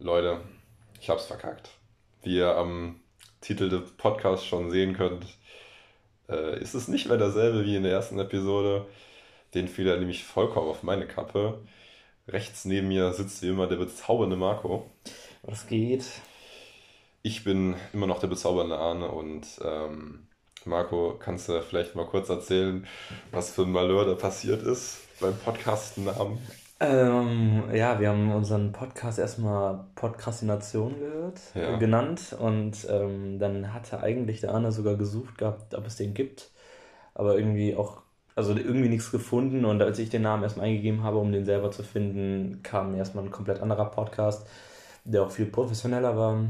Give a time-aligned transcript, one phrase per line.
[0.00, 0.40] Leute,
[1.00, 1.70] ich hab's verkackt.
[2.22, 3.00] Wie ihr am
[3.40, 5.24] Titel des Podcasts schon sehen könnt,
[6.28, 8.86] äh, ist es nicht mehr derselbe wie in der ersten Episode.
[9.54, 11.62] Den fiel er nämlich vollkommen auf meine Kappe.
[12.26, 14.90] Rechts neben mir sitzt wie immer der bezaubernde Marco.
[15.42, 16.04] Was geht?
[17.22, 20.26] Ich bin immer noch der bezaubernde Arne und ähm,
[20.64, 22.86] Marco, kannst du vielleicht mal kurz erzählen,
[23.30, 26.38] was für ein Malheur da passiert ist beim Podcast-Namen?
[26.86, 31.76] Ähm, ja, wir haben unseren Podcast erstmal Podcastination gehört, Ja.
[31.76, 32.36] äh, genannt.
[32.38, 36.50] Und ähm, dann hatte eigentlich der Arne sogar gesucht gehabt, ob es den gibt,
[37.14, 38.02] aber irgendwie auch,
[38.36, 39.64] also irgendwie nichts gefunden.
[39.64, 43.24] Und als ich den Namen erstmal eingegeben habe, um den selber zu finden, kam erstmal
[43.24, 44.46] ein komplett anderer Podcast,
[45.04, 46.40] der auch viel professioneller war,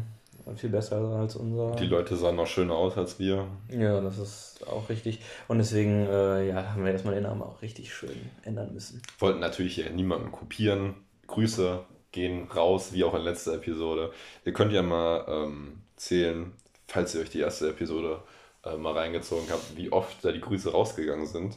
[0.56, 1.76] viel besser als unser.
[1.76, 3.46] Die Leute sahen noch schöner aus als wir.
[3.70, 7.62] Ja, das ist auch richtig und deswegen, äh, ja, haben wir erstmal den Namen auch
[7.62, 9.02] richtig schön ändern müssen.
[9.18, 10.94] Wollten natürlich hier niemanden kopieren.
[11.26, 11.80] Grüße
[12.12, 14.12] gehen raus, wie auch in letzter Episode.
[14.44, 16.52] Ihr könnt ja mal ähm, zählen,
[16.86, 18.22] falls ihr euch die erste Episode
[18.64, 21.56] äh, mal reingezogen habt, wie oft da die Grüße rausgegangen sind.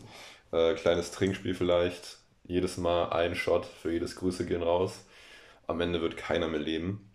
[0.52, 2.18] Äh, kleines Trinkspiel vielleicht.
[2.46, 5.06] Jedes Mal ein Shot für jedes Grüße gehen raus.
[5.68, 7.12] Am Ende wird keiner mehr leben.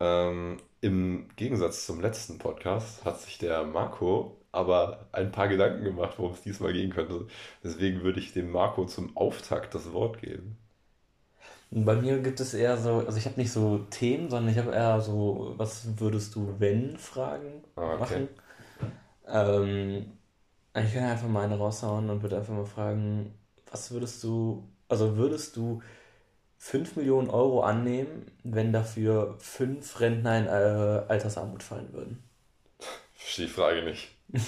[0.00, 6.18] Ähm, Im Gegensatz zum letzten Podcast hat sich der Marco aber ein paar Gedanken gemacht,
[6.18, 7.26] worum es diesmal gehen könnte.
[7.64, 10.58] Deswegen würde ich dem Marco zum Auftakt das Wort geben.
[11.72, 14.72] Bei mir gibt es eher so, also ich habe nicht so Themen, sondern ich habe
[14.72, 18.20] eher so, was würdest du, wenn, Fragen Ah, okay.
[18.20, 18.28] machen.
[19.26, 20.18] Ähm,
[20.74, 23.34] ich kann einfach mal eine raushauen und würde einfach mal fragen,
[23.70, 25.82] was würdest du, also würdest du
[26.62, 32.22] 5 Millionen Euro annehmen, wenn dafür fünf Rentner in äh, Altersarmut fallen würden?
[33.14, 34.08] Verstehe die Frage nicht.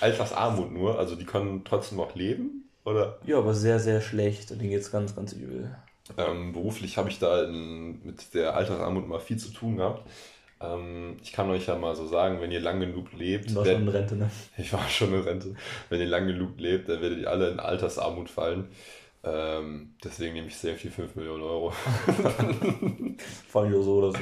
[0.00, 2.70] Altersarmut nur, also die können trotzdem noch leben?
[2.84, 5.76] Oder Ja, aber sehr, sehr schlecht und denen geht's ganz, ganz übel.
[6.16, 10.08] ähm, beruflich habe ich da in, mit der Altersarmut mal viel zu tun gehabt.
[10.60, 13.70] Ähm, ich kann euch ja mal so sagen, wenn ihr lang genug lebt, Du warst
[13.70, 14.30] schon in Rente, ne?
[14.56, 15.54] Ich war schon in Rente.
[15.90, 18.68] Wenn ihr lang genug lebt, dann werdet ihr alle in Altersarmut fallen.
[19.24, 21.70] Ähm, deswegen nehme ich sehr viel 5 Millionen Euro.
[23.48, 24.18] Fallen ja so oder so.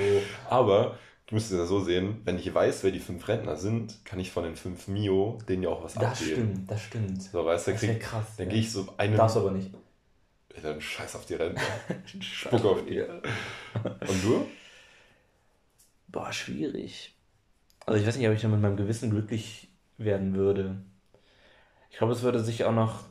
[0.48, 4.04] Aber du musst es ja so sehen, wenn ich weiß, wer die fünf Rentner sind,
[4.04, 6.32] kann ich von den 5 Mio denen ja auch was Das abgeben.
[6.32, 7.22] stimmt, das stimmt.
[7.22, 8.26] So, weißt du, Das wäre krieg, krass.
[8.36, 8.52] dann ja.
[8.52, 9.16] gehe ich so einen.
[9.16, 9.70] Darfst aber nicht.
[10.62, 11.62] Dann scheiß auf die Rentner.
[12.20, 13.00] Spuck auf die.
[13.00, 14.46] Und du?
[16.08, 17.14] Boah, schwierig.
[17.86, 19.68] Also ich weiß nicht, ob ich dann mit meinem Gewissen glücklich
[19.98, 20.82] werden würde.
[21.90, 23.04] Ich glaube, es würde sich auch noch.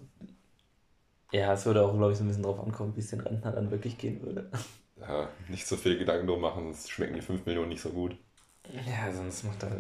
[1.32, 3.52] Ja, es würde auch, glaube ich, so ein bisschen drauf ankommen, wie es den Rentner
[3.52, 4.50] dann wirklich gehen würde.
[4.96, 8.18] Ja, nicht so viel Gedanken drum machen, sonst schmecken die 5 Millionen nicht so gut.
[8.88, 9.80] Ja, sonst macht halt,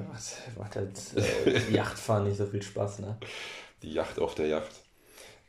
[0.57, 3.17] macht halt äh, Yachtfahren nicht so viel Spaß, ne?
[3.83, 4.71] Die Yacht auf der Yacht.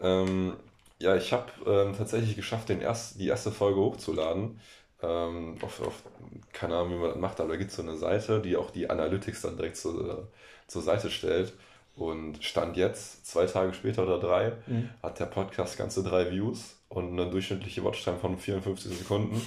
[0.00, 0.56] Ähm,
[1.00, 4.60] ja, ich habe ähm, tatsächlich geschafft, den erst, die erste Folge hochzuladen.
[5.02, 6.04] Ähm, auf, auf,
[6.52, 8.70] keine Ahnung, wie man das macht, aber da gibt es so eine Seite, die auch
[8.70, 10.30] die Analytics dann direkt zur,
[10.68, 11.54] zur Seite stellt.
[11.94, 14.88] Und Stand jetzt, zwei Tage später oder drei, Mhm.
[15.02, 19.40] hat der Podcast ganze drei Views und eine durchschnittliche Watchtime von 54 Sekunden.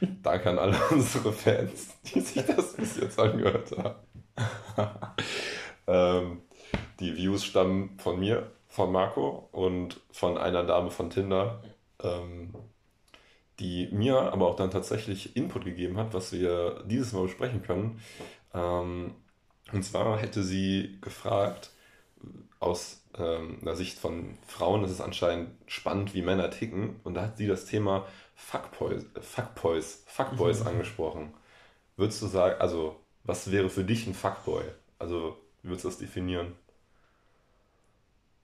[0.22, 3.96] Danke an alle unsere Fans, die sich das bis jetzt angehört haben.
[5.86, 6.42] ähm,
[7.00, 11.62] die Views stammen von mir, von Marco und von einer Dame von Tinder,
[12.02, 12.54] ähm,
[13.58, 18.00] die mir aber auch dann tatsächlich Input gegeben hat, was wir dieses Mal besprechen können.
[18.54, 19.14] Ähm,
[19.72, 21.72] und zwar hätte sie gefragt,
[22.60, 27.00] aus ähm, der Sicht von Frauen ist es anscheinend spannend, wie Männer ticken.
[27.04, 31.34] Und da hat sie das Thema Fuckboys, Fuckboys, Fuckboys angesprochen.
[31.96, 34.64] Würdest du sagen, also, was wäre für dich ein Fuckboy?
[34.98, 36.54] Also, wie würdest du das definieren?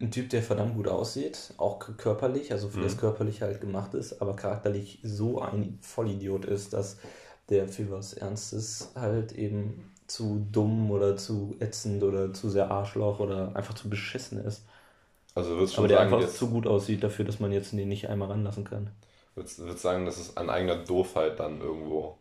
[0.00, 2.81] Ein Typ, der verdammt gut aussieht, auch körperlich, also für Mhm.
[2.81, 6.98] das körperlich halt gemacht ist, aber charakterlich so ein Vollidiot ist, dass
[7.48, 13.20] der für was Ernstes halt eben zu dumm oder zu ätzend oder zu sehr Arschloch
[13.20, 14.65] oder einfach zu beschissen ist.
[15.37, 17.87] Also, würdest du Aber der sagen, einfach zu gut aussieht dafür, dass man jetzt den
[17.88, 18.91] nicht einmal ranlassen kann.
[19.37, 22.19] würdest, würdest sagen, dass es an eigener Doofheit dann irgendwo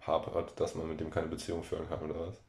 [0.00, 2.42] hapert, dass man mit dem keine Beziehung führen kann, oder was?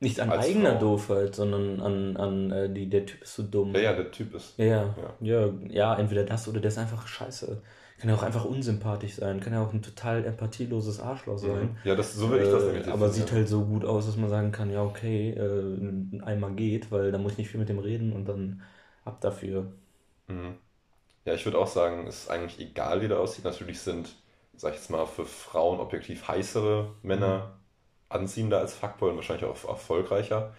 [0.00, 0.78] Nicht an Als eigener Frau.
[0.78, 3.72] Doofheit, sondern an, an äh, die, der Typ ist so dumm.
[3.72, 4.58] Wer ja der Typ ist.
[4.58, 5.14] Ja, ja, Ja.
[5.20, 7.62] ja, ja, entweder das oder der ist einfach scheiße.
[7.98, 11.76] Kann ja auch einfach unsympathisch sein, kann ja auch ein total empathieloses Arschloch sein.
[11.84, 14.16] Ja, das, so würde ich das Äh, nämlich aber sieht halt so gut aus, dass
[14.16, 17.68] man sagen kann, ja, okay, äh, einmal geht, weil da muss ich nicht viel mit
[17.68, 18.62] dem reden und dann
[19.04, 19.72] ab dafür.
[20.26, 20.58] Mhm.
[21.26, 23.44] Ja, ich würde auch sagen, es ist eigentlich egal, wie der aussieht.
[23.44, 24.16] Natürlich sind,
[24.56, 27.60] sag ich jetzt mal, für Frauen objektiv heißere Männer
[28.10, 30.54] anziehender als Fuckboy und wahrscheinlich auch erfolgreicher.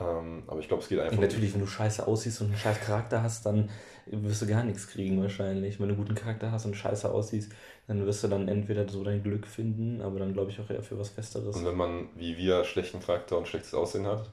[0.00, 1.16] Ähm, aber ich glaube, es geht einfach.
[1.16, 3.68] Und natürlich, wenn du scheiße aussiehst und einen scheiß Charakter hast, dann
[4.06, 5.78] wirst du gar nichts kriegen wahrscheinlich.
[5.78, 7.52] Wenn du einen guten Charakter hast und scheiße aussiehst,
[7.86, 10.82] dann wirst du dann entweder so dein Glück finden, aber dann glaube ich auch eher
[10.82, 11.56] für was Festeres.
[11.56, 14.30] Und wenn man, wie wir, schlechten Charakter und schlechtes Aussehen hat?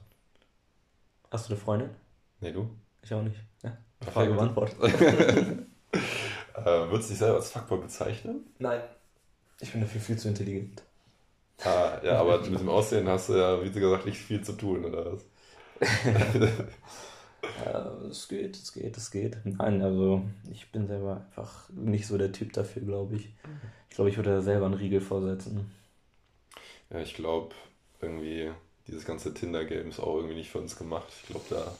[1.30, 1.90] Hast du eine Freundin?
[2.40, 2.68] Nee, du?
[3.02, 3.36] Ich auch nicht.
[3.62, 3.76] Ja,
[4.10, 4.76] Frage beantwortet.
[4.82, 8.46] äh, würdest du dich selber als Fuckboy bezeichnen?
[8.58, 8.80] Nein.
[9.60, 10.82] Ich bin dafür viel zu intelligent.
[11.64, 14.84] Ah, ja, aber mit dem Aussehen hast du ja, wie gesagt, nicht viel zu tun,
[14.84, 15.24] oder was?
[18.10, 19.38] es geht, es geht, es geht.
[19.44, 23.30] Nein, also ich bin selber einfach nicht so der Typ dafür, glaube ich.
[23.88, 25.70] Ich glaube, ich würde selber einen Riegel vorsetzen.
[26.90, 27.54] Ja, ich glaube,
[28.00, 28.50] irgendwie
[28.86, 31.06] dieses ganze Tinder-Game ist auch irgendwie nicht für uns gemacht.
[31.22, 31.74] Ich glaube, da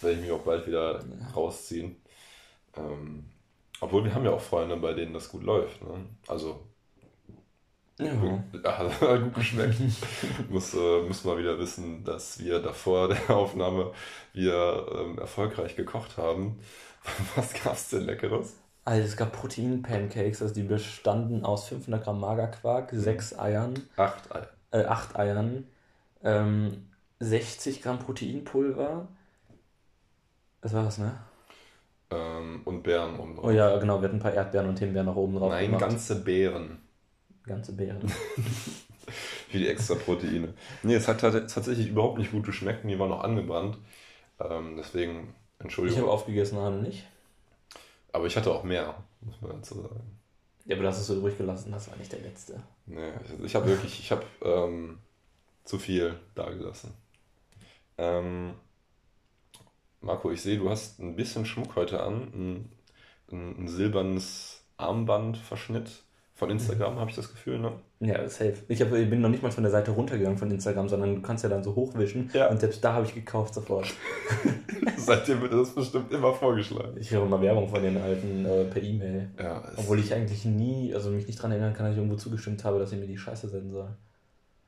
[0.00, 1.30] werde ich mich auch bald wieder ja.
[1.34, 1.96] rausziehen.
[2.76, 3.24] Ähm,
[3.80, 5.82] obwohl wir haben ja auch Freunde, bei denen das gut läuft.
[5.82, 6.06] Ne?
[6.26, 6.60] Also
[7.98, 8.42] ja.
[8.64, 9.76] Hat gut geschmeckt.
[10.50, 13.92] muss, äh, müssen wir wieder wissen, dass wir davor der Aufnahme
[14.32, 16.58] wir ähm, erfolgreich gekocht haben.
[17.36, 18.56] Was gab es denn Leckeres?
[18.84, 23.40] Also es gab Protein-Pancakes, also die bestanden aus 500 Gramm Magerquark, 6 mhm.
[23.40, 23.74] Eiern.
[23.96, 24.48] 8 Eier.
[24.72, 25.66] Äh, 8 Eiern,
[26.22, 26.88] ähm,
[27.20, 29.08] 60 Gramm Proteinpulver.
[30.60, 31.12] Das war das, ne?
[32.10, 33.44] Ähm, und Beeren oben drauf.
[33.46, 35.80] Oh ja, genau, wir hatten ein paar Erdbeeren und Himbeeren noch oben drauf Nein, gemacht.
[35.80, 36.83] ganze Beeren.
[37.46, 38.08] Ganze Beeren.
[39.48, 40.54] Für die extra Proteine.
[40.82, 42.88] Nee, es hat tatsächlich überhaupt nicht gut geschmeckt.
[42.88, 43.78] Die war noch angebrannt.
[44.40, 45.98] Ähm, deswegen, Entschuldigung.
[45.98, 47.06] Ich habe aufgegessen, Arne nicht.
[48.12, 50.18] Aber ich hatte auch mehr, muss man dazu sagen.
[50.66, 52.62] Ja, aber das hast du übrig gelassen, das war nicht der letzte.
[52.86, 53.12] Nee,
[53.44, 54.98] ich habe wirklich, ich habe ähm,
[55.64, 56.94] zu viel da gelassen.
[57.98, 58.54] Ähm,
[60.00, 62.22] Marco, ich sehe, du hast ein bisschen Schmuck heute an.
[62.34, 62.72] Ein,
[63.30, 66.03] ein, ein silbernes Armbandverschnitt
[66.34, 67.72] von Instagram, habe ich das Gefühl, ne?
[68.00, 68.56] Ja, safe.
[68.66, 71.22] Ich, hab, ich bin noch nicht mal von der Seite runtergegangen von Instagram, sondern du
[71.22, 72.28] kannst ja dann so hochwischen.
[72.34, 72.48] Ja.
[72.48, 73.86] Und selbst da habe ich gekauft sofort.
[74.96, 76.96] Seitdem wird das bestimmt immer vorgeschlagen.
[76.98, 79.30] Ich höre immer Werbung von den alten äh, per E-Mail.
[79.38, 82.64] Ja, Obwohl ich eigentlich nie, also mich nicht daran erinnern kann, dass ich irgendwo zugestimmt
[82.64, 83.88] habe, dass ich mir die Scheiße senden soll.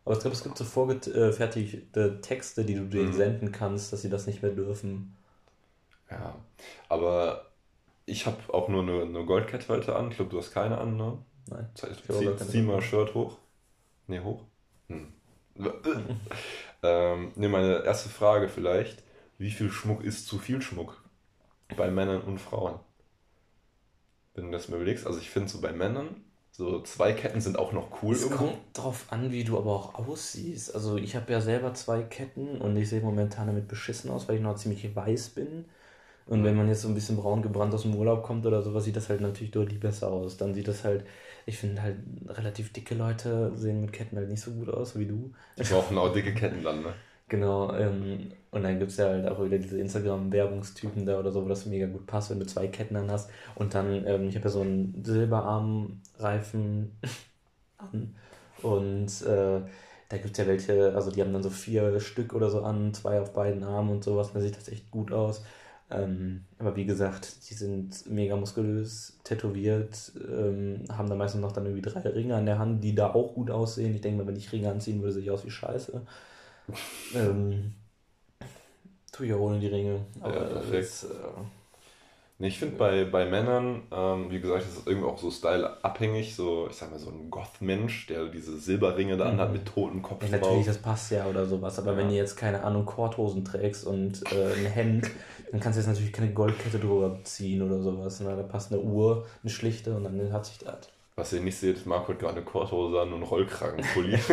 [0.05, 3.15] Aber ich glaube, es gibt so vorgefertigte Texte, die du denen mhm.
[3.15, 5.17] senden kannst, dass sie das nicht mehr dürfen.
[6.09, 6.37] Ja,
[6.89, 7.47] aber
[8.05, 10.11] ich habe auch nur eine, eine Goldkette heute an.
[10.11, 11.19] Ich glaube, du hast keine an, ne?
[11.49, 11.69] Nein.
[11.75, 13.39] Zieh, zieh mal Shirt hoch.
[14.07, 14.43] Nee, hoch.
[14.89, 15.13] Hm.
[16.83, 19.03] ähm, ne, meine erste Frage vielleicht.
[19.39, 21.03] Wie viel Schmuck ist zu viel Schmuck?
[21.77, 22.79] Bei Männern und Frauen.
[24.35, 26.23] Wenn du das mir überlegst, also ich finde so bei Männern,
[26.53, 28.15] so zwei Ketten sind auch noch cool.
[28.15, 28.47] Es irgendwo.
[28.47, 30.75] kommt drauf an, wie du aber auch aussiehst.
[30.75, 34.37] Also ich habe ja selber zwei Ketten und ich sehe momentan damit beschissen aus, weil
[34.37, 35.67] ich noch ziemlich weiß bin.
[36.27, 38.85] Und wenn man jetzt so ein bisschen braun gebrannt aus dem Urlaub kommt oder sowas,
[38.85, 40.37] sieht das halt natürlich deutlich besser aus.
[40.37, 41.07] Dann sieht das halt,
[41.47, 45.07] ich finde halt, relativ dicke Leute sehen mit Ketten halt nicht so gut aus wie
[45.07, 45.33] du.
[45.59, 46.95] Die brauchen auch dicke Ketten dann, ne?
[47.29, 51.45] Genau, ähm, und dann gibt es ja halt auch wieder diese Instagram-Werbungstypen da oder so,
[51.45, 53.31] wo das mega gut passt, wenn du zwei Ketten dann hast.
[53.57, 56.93] Und dann, ähm, ich habe ja so einen Silberarmreifen
[57.79, 58.17] an.
[58.63, 59.61] Und äh,
[60.09, 62.95] da gibt es ja welche, also die haben dann so vier Stück oder so an,
[62.95, 65.45] zwei auf beiden Armen und sowas, und da sieht das echt gut aus.
[65.89, 71.65] Ähm, aber wie gesagt, die sind mega muskulös, tätowiert, ähm, haben da meistens noch dann
[71.65, 73.95] irgendwie drei Ringe an der Hand, die da auch gut aussehen.
[73.95, 76.03] Ich denke mal, wenn ich Ringe anziehen würde, sehe ich aus wie Scheiße.
[77.15, 77.75] ähm,
[79.13, 80.01] tue ich auch ohne die Ringe.
[80.21, 80.75] Aber ja, perfekt.
[80.75, 81.07] Das, äh,
[82.39, 86.37] Nee, ich finde bei, bei Männern, ähm, wie gesagt, das ist irgendwie auch so styleabhängig.
[86.37, 89.31] So, ich sag mal, so ein Goth-Mensch, der diese Silberringe da mhm.
[89.33, 90.23] anhat mit toten Kopf.
[90.23, 91.79] Ja, natürlich, das passt ja oder sowas.
[91.79, 91.99] Aber ja.
[91.99, 95.11] wenn du jetzt, keine Ahnung, Korthosen trägst und äh, ein Hemd,
[95.51, 98.21] dann kannst du jetzt natürlich keine Goldkette drüber ziehen oder sowas.
[98.21, 100.91] Na, da passt eine Uhr, eine schlichte und dann hat sich das.
[101.15, 104.15] Was ihr nicht seht, Marco hat gerade eine Korthose an und einen Rollkragenpulli.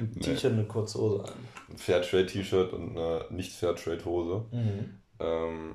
[0.00, 1.34] ein T-Shirt, eine kurze Hose an.
[1.68, 4.46] Ein Fairtrade-T-Shirt und eine Nicht-Fairtrade-Hose.
[4.50, 4.98] Mhm.
[5.20, 5.74] Ähm,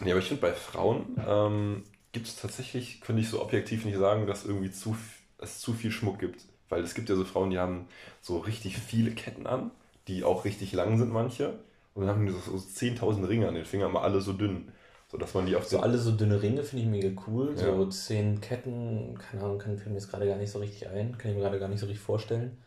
[0.00, 3.98] Nee, aber ich finde, bei Frauen ähm, gibt es tatsächlich, könnte ich so objektiv nicht
[3.98, 4.96] sagen, dass irgendwie zu,
[5.38, 6.42] es zu viel Schmuck gibt.
[6.68, 7.86] Weil es gibt ja so Frauen, die haben
[8.20, 9.70] so richtig viele Ketten an,
[10.06, 11.58] die auch richtig lang sind, manche.
[11.94, 14.70] Und dann haben die so, so 10.000 Ringe an den Fingern, aber alle so dünn.
[15.10, 17.54] So dass man die auf So alle so dünne Ringe finde ich mega cool.
[17.56, 17.74] Ja.
[17.74, 21.16] So 10 Ketten, keine Ahnung, kann ich mir jetzt gerade gar nicht so richtig ein.
[21.16, 22.58] Kann ich mir gerade gar nicht so richtig vorstellen.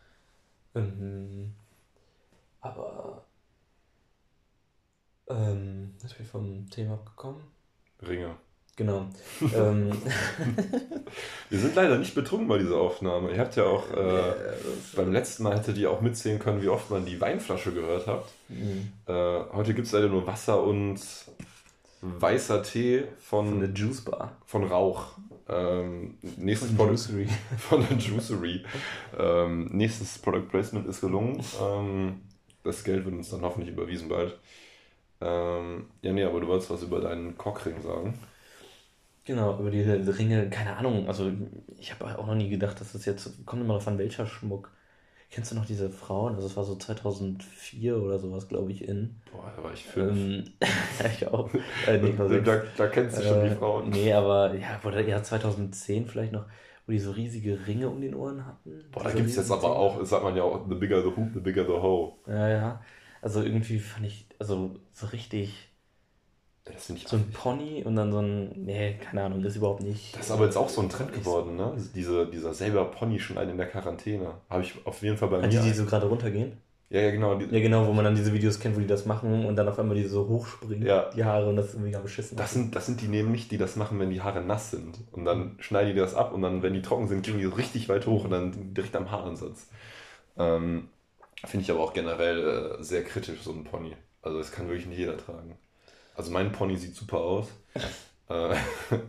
[0.74, 1.52] Mhm.
[2.60, 3.24] Aber
[5.28, 7.42] ähm, jetzt bin ich vom Thema abgekommen.
[8.06, 8.36] Ringe.
[8.76, 9.06] Genau.
[9.54, 9.92] ähm.
[11.50, 13.30] Wir sind leider nicht betrunken bei dieser Aufnahme.
[13.30, 14.34] Ihr habt ja auch äh,
[14.96, 18.24] beim letzten Mal hättet ihr auch mitzählen können, wie oft man die Weinflasche gehört hat.
[18.48, 18.92] Mhm.
[19.06, 19.12] Äh,
[19.52, 20.98] heute gibt es leider nur Wasser und
[22.00, 24.36] weißer Tee von, von der Juice Bar.
[24.46, 25.18] Von Rauch.
[25.48, 27.28] Ähm, nächstes von Product, Juicery.
[27.58, 28.64] Von der Juicery.
[29.18, 31.42] ähm, nächstes Product Placement ist gelungen.
[31.60, 32.22] Ähm,
[32.64, 34.38] das Geld wird uns dann hoffentlich überwiesen bald.
[35.22, 38.18] Ähm, ja, nee, aber du wolltest was über deinen Cockring sagen.
[39.24, 41.06] Genau, über die Ringe, keine Ahnung.
[41.06, 41.30] Also,
[41.78, 43.46] ich habe auch noch nie gedacht, dass das jetzt.
[43.46, 44.70] Kommt immer davon, welcher Schmuck.
[45.30, 46.34] Kennst du noch diese Frauen?
[46.34, 49.20] Also, es war so 2004 oder sowas, glaube ich, in.
[49.30, 50.18] Boah, da war ich fünf.
[50.18, 50.44] Ähm,
[51.16, 51.48] ich auch.
[51.86, 53.90] Äh, nee, da, da, kennst du schon die äh, Frauen.
[53.90, 56.46] Nee, aber ja, wurde ja 2010 vielleicht noch,
[56.86, 58.84] wo die so riesige Ringe um den Ohren hatten.
[58.90, 61.32] Boah, da gibt es jetzt aber auch, sagt man ja auch, the bigger the hoop,
[61.32, 62.14] the bigger the hoe.
[62.26, 62.80] Ja, ja.
[63.22, 65.72] Also, irgendwie fand ich, also so richtig
[66.64, 68.64] das finde ich So ein Pony und dann so ein.
[68.64, 70.16] Nee, keine Ahnung, das ist überhaupt nicht.
[70.16, 71.74] Das ist aber jetzt auch so ein Trend geworden, ne?
[71.94, 74.34] Diese, dieser selber Pony schon einen in der Quarantäne.
[74.48, 75.48] Habe ich auf jeden Fall bei mir.
[75.48, 76.58] Die, die so gerade runtergehen?
[76.88, 77.40] Ja, ja, genau.
[77.40, 79.78] Ja, genau, wo man dann diese Videos kennt, wo die das machen und dann auf
[79.78, 81.10] einmal die so hochspringen, ja.
[81.10, 82.36] die Haare und das ist mega beschissen.
[82.36, 84.98] Das sind, das sind die nämlich, die das machen, wenn die Haare nass sind.
[85.10, 87.54] Und dann schneiden die das ab und dann, wenn die trocken sind, gehen die so
[87.54, 89.68] richtig weit hoch und dann direkt am Haaransatz.
[90.36, 90.90] Ähm,
[91.44, 93.96] Finde ich aber auch generell äh, sehr kritisch, so ein Pony.
[94.22, 95.58] Also das kann wirklich nicht jeder tragen.
[96.14, 97.48] Also mein Pony sieht super aus.
[98.28, 98.56] äh,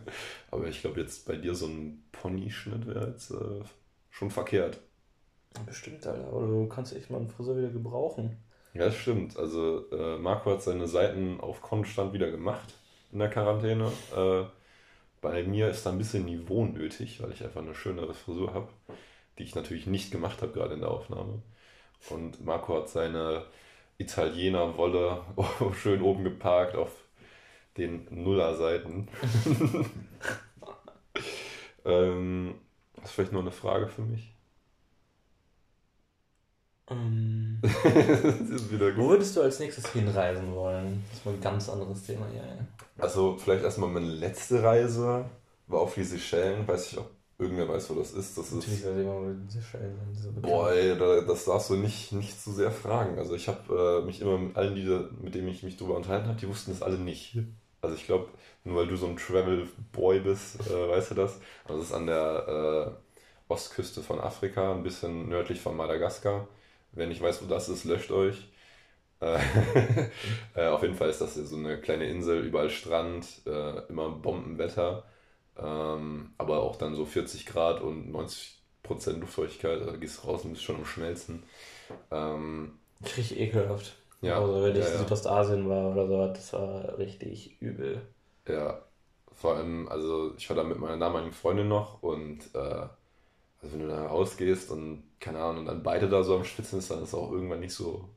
[0.50, 3.62] aber ich glaube jetzt bei dir so ein Pony-Schnitt wäre jetzt äh,
[4.10, 4.80] schon verkehrt.
[5.66, 6.26] Bestimmt, Alter.
[6.28, 8.36] Aber du kannst echt mal einen Friseur wieder gebrauchen.
[8.74, 9.36] Ja, das stimmt.
[9.36, 12.74] Also äh, Marco hat seine Seiten auf Konstant wieder gemacht
[13.12, 13.92] in der Quarantäne.
[14.16, 14.44] Äh,
[15.20, 18.68] bei mir ist da ein bisschen Niveau nötig, weil ich einfach eine schönere Frisur habe,
[19.38, 21.40] die ich natürlich nicht gemacht habe gerade in der Aufnahme.
[22.10, 23.44] Und Marco hat seine
[23.98, 25.22] Italiener Wolle
[25.74, 26.90] schön oben geparkt auf
[27.76, 29.08] den Nuller-Seiten.
[31.84, 32.54] ähm,
[33.00, 34.34] hast du vielleicht noch eine Frage für mich?
[36.86, 37.60] Um, ähm.
[38.96, 41.02] wo würdest du als nächstes hinreisen wollen?
[41.08, 42.42] Das ist mal ein ganz anderes Thema hier.
[42.42, 42.66] Ja.
[42.98, 45.24] Also vielleicht erstmal meine letzte Reise
[45.66, 46.68] war auf die Seychellen.
[46.68, 47.10] Weiß ich, ob
[47.44, 48.36] irgendwer weiß, wo das ist.
[48.36, 48.86] Das Natürlich ist, ich
[50.14, 50.42] sind.
[50.42, 53.18] Boah, ey, das darfst du nicht, nicht zu sehr fragen.
[53.18, 56.28] Also ich habe äh, mich immer mit allen, die, mit denen ich mich darüber unterhalten
[56.28, 57.38] habe, die wussten das alle nicht.
[57.80, 58.28] Also ich glaube,
[58.64, 61.38] nur weil du so ein Travel-Boy bist, äh, weißt du das.
[61.68, 62.96] Das ist an der
[63.48, 66.48] äh, Ostküste von Afrika, ein bisschen nördlich von Madagaskar.
[66.92, 68.48] Wer nicht weiß, wo das ist, löscht euch.
[69.20, 69.38] Äh,
[70.54, 75.04] äh auf jeden Fall ist das so eine kleine Insel, überall Strand, äh, immer Bombenwetter,
[75.58, 79.80] ähm, aber auch dann so 40 Grad und 90 Prozent Luftfeuchtigkeit.
[79.82, 81.42] Also gehst raus und bist schon am Schmelzen.
[82.10, 83.96] Ähm, Richtig ekelhaft.
[84.20, 84.40] Ja.
[84.40, 84.98] Also wenn ich ja, ja.
[84.98, 88.00] Südostasien war oder so, das war richtig übel.
[88.48, 88.82] Ja,
[89.32, 93.80] vor allem, also ich war da mit meiner damaligen Freundin noch und äh, also wenn
[93.80, 97.02] du da rausgehst und keine Ahnung, und dann beide da so am Schwitzen ist, dann
[97.02, 98.08] ist es auch irgendwann nicht so,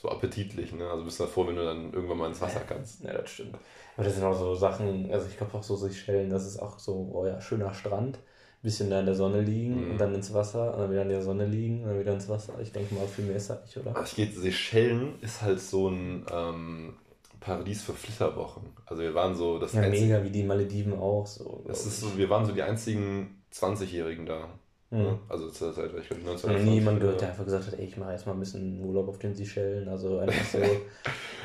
[0.00, 0.72] so appetitlich.
[0.72, 0.88] Ne?
[0.88, 3.02] Also bist du froh, wenn du dann irgendwann mal ins Wasser kannst.
[3.02, 3.56] Ja, das stimmt.
[3.96, 6.78] Aber das sind auch so Sachen, also ich glaube auch so Seychellen, das ist auch
[6.78, 8.18] so, oh ja, schöner Strand
[8.62, 9.90] bisschen da in der Sonne liegen mhm.
[9.92, 12.28] und dann ins Wasser und dann wieder in der Sonne liegen und dann wieder ins
[12.28, 12.54] Wasser.
[12.60, 13.96] Ich denke mal, viel mehr ist das nicht, oder?
[13.96, 16.94] Also ich geht, Seychellen ist halt so ein ähm,
[17.40, 18.64] Paradies für Flitterwochen.
[18.84, 21.26] Also wir waren so das Ja, einzige, mega, wie die Malediven auch.
[21.26, 24.48] So, das ist so, wir waren so die einzigen 20-Jährigen da.
[24.90, 24.98] Mhm.
[24.98, 25.18] Ne?
[25.28, 27.96] Also zur Zeit, ich glaube, 19 Ich niemand gehört, der einfach gesagt hat, ey, ich
[27.96, 29.88] mache erstmal ein bisschen Urlaub auf den Seychellen.
[29.88, 30.58] Also einfach so,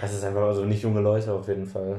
[0.02, 1.98] das ist einfach also nicht junge Leute auf jeden Fall.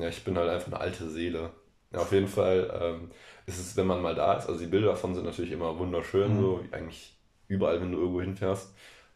[0.00, 1.50] Ja, ich bin halt einfach eine alte Seele.
[1.92, 3.10] Ja, auf jeden Fall ähm,
[3.46, 6.36] ist es, wenn man mal da ist, also die Bilder davon sind natürlich immer wunderschön,
[6.36, 6.40] mhm.
[6.40, 8.74] so eigentlich überall, wenn du irgendwo hinfährst.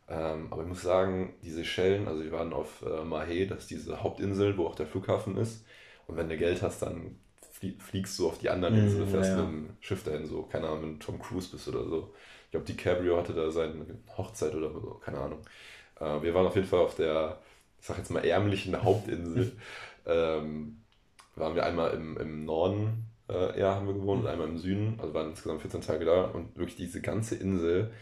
[0.08, 3.70] Ähm, aber ich muss sagen, diese Schellen, also wir waren auf äh, Mahé, das ist
[3.70, 5.64] diese Hauptinsel, wo auch der Flughafen ist.
[6.06, 7.16] Und wenn du Geld hast, dann
[7.70, 9.42] fliegst du auf die anderen mhm, Inseln, fährst ja, ja.
[9.42, 12.12] mit dem Schiff dahin, so, keine Ahnung, wenn du Tom Cruise bist oder so.
[12.46, 15.40] Ich glaube, DiCaprio hatte da seine Hochzeit oder so, keine Ahnung.
[16.00, 17.38] Äh, wir waren auf jeden Fall auf der,
[17.80, 19.56] ich sag jetzt mal, ärmlichen Hauptinsel.
[20.06, 20.82] ähm,
[21.34, 24.30] waren wir einmal im, im Norden, äh, ja, haben wir gewohnt, und mhm.
[24.30, 27.92] einmal im Süden, also waren insgesamt 14 Tage da und wirklich diese ganze Insel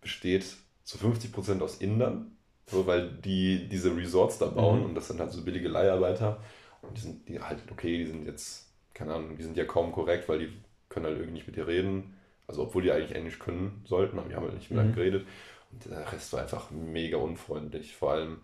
[0.00, 0.46] besteht
[0.84, 2.36] zu 50% aus Indern,
[2.66, 4.86] so, weil die diese Resorts da bauen mhm.
[4.86, 6.42] und das sind halt so billige Leiharbeiter
[6.82, 8.69] und die sind die halt, okay, die sind jetzt,
[9.00, 10.52] keine Ahnung, die sind ja kaum korrekt, weil die
[10.90, 14.28] können halt irgendwie nicht mit dir reden, also obwohl die eigentlich Englisch können sollten, aber
[14.28, 14.84] die haben halt nicht mit mhm.
[14.84, 15.26] einem geredet
[15.72, 18.42] und der Rest war einfach mega unfreundlich, vor allem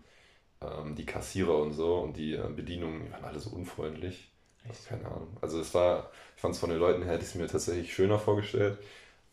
[0.61, 4.31] ähm, die Kassierer und so und die äh, Bedienungen, die waren alle so unfreundlich.
[4.67, 4.87] Echt?
[4.87, 5.37] Keine Ahnung.
[5.41, 7.93] Also es war, ich fand es von den Leuten her, hätte ich es mir tatsächlich
[7.93, 8.79] schöner vorgestellt.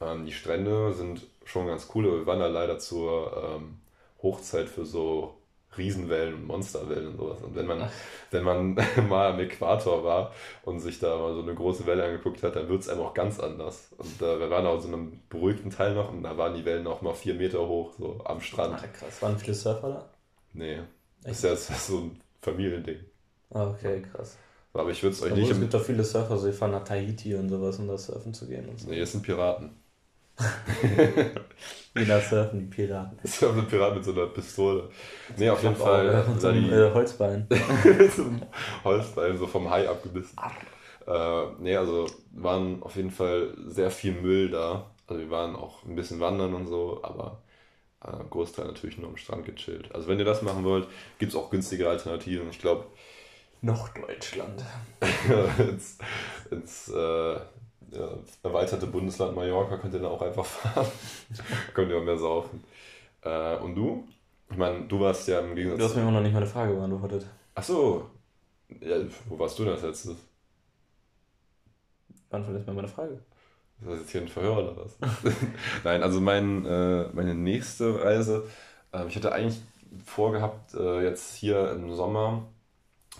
[0.03, 3.79] Ähm, die Strände sind schon ganz cool, aber wir waren da leider zur ähm,
[4.23, 5.39] Hochzeit für so
[5.79, 7.43] Riesenwellen und Monsterwellen und sowas.
[7.43, 7.89] Und wenn man,
[8.31, 8.75] wenn man
[9.09, 12.69] mal am Äquator war und sich da mal so eine große Welle angeguckt hat, dann
[12.69, 13.91] wird es einem auch ganz anders.
[13.97, 16.87] Und äh, wir waren auch so einem beruhigten Teil noch und da waren die Wellen
[16.87, 18.77] auch mal vier Meter hoch, so am Strand.
[18.77, 19.23] Ach, krass.
[19.23, 20.11] Waren viele Surfer da?
[20.53, 20.81] Nee.
[21.25, 21.45] Echt?
[21.45, 23.01] Ist ja so ein Familiending.
[23.51, 24.37] Ah, okay, krass.
[24.75, 25.51] Aber ich würde es euch nicht.
[25.51, 28.35] Es gibt doch viele Surfer, so die fahren nach Tahiti und sowas, um da surfen
[28.35, 28.69] zu gehen.
[28.69, 28.91] Und so.
[28.91, 29.71] Nee, es sind Piraten.
[31.97, 33.19] Jeder surfen die Piraten.
[33.25, 34.89] Surfen die Piraten mit so einer Pistole.
[35.37, 36.25] Nee, auf jeden Fall.
[36.25, 37.47] Auch, einem äh, Holzbein.
[38.85, 40.37] Holzbein, so vom Hai abgebissen.
[41.07, 44.91] Äh, nee, also waren auf jeden Fall sehr viel Müll da.
[45.07, 47.43] Also wir waren auch ein bisschen wandern und so, aber
[48.03, 49.95] äh, Großteil natürlich nur am Strand gechillt.
[49.95, 50.89] Also wenn ihr das machen wollt,
[51.19, 52.49] gibt es auch günstige Alternativen.
[52.51, 52.87] Ich glaube.
[53.61, 54.63] Noch Deutschland.
[55.59, 55.99] ins,
[56.51, 57.37] ins äh,
[58.43, 60.87] erweiterte Bundesland Mallorca könnt ihr dann auch einfach fahren.
[61.73, 62.63] könnt ihr auch mehr saufen.
[63.23, 64.07] Äh, und du?
[64.51, 65.79] Ich meine, du warst ja im Gegensatz.
[65.79, 67.27] Du hast mir immer noch nicht meine Frage beantwortet.
[67.55, 68.11] Ach so.
[68.81, 68.97] Ja,
[69.29, 70.17] wo warst du denn als letztes?
[72.31, 73.21] Beantwortet jetzt mal meine Frage.
[73.81, 74.97] Ist das jetzt hier ein Verhör oder was?
[75.85, 78.49] Nein, also mein, äh, meine nächste Reise,
[78.93, 79.61] äh, ich hatte eigentlich
[80.05, 82.45] vorgehabt, äh, jetzt hier im Sommer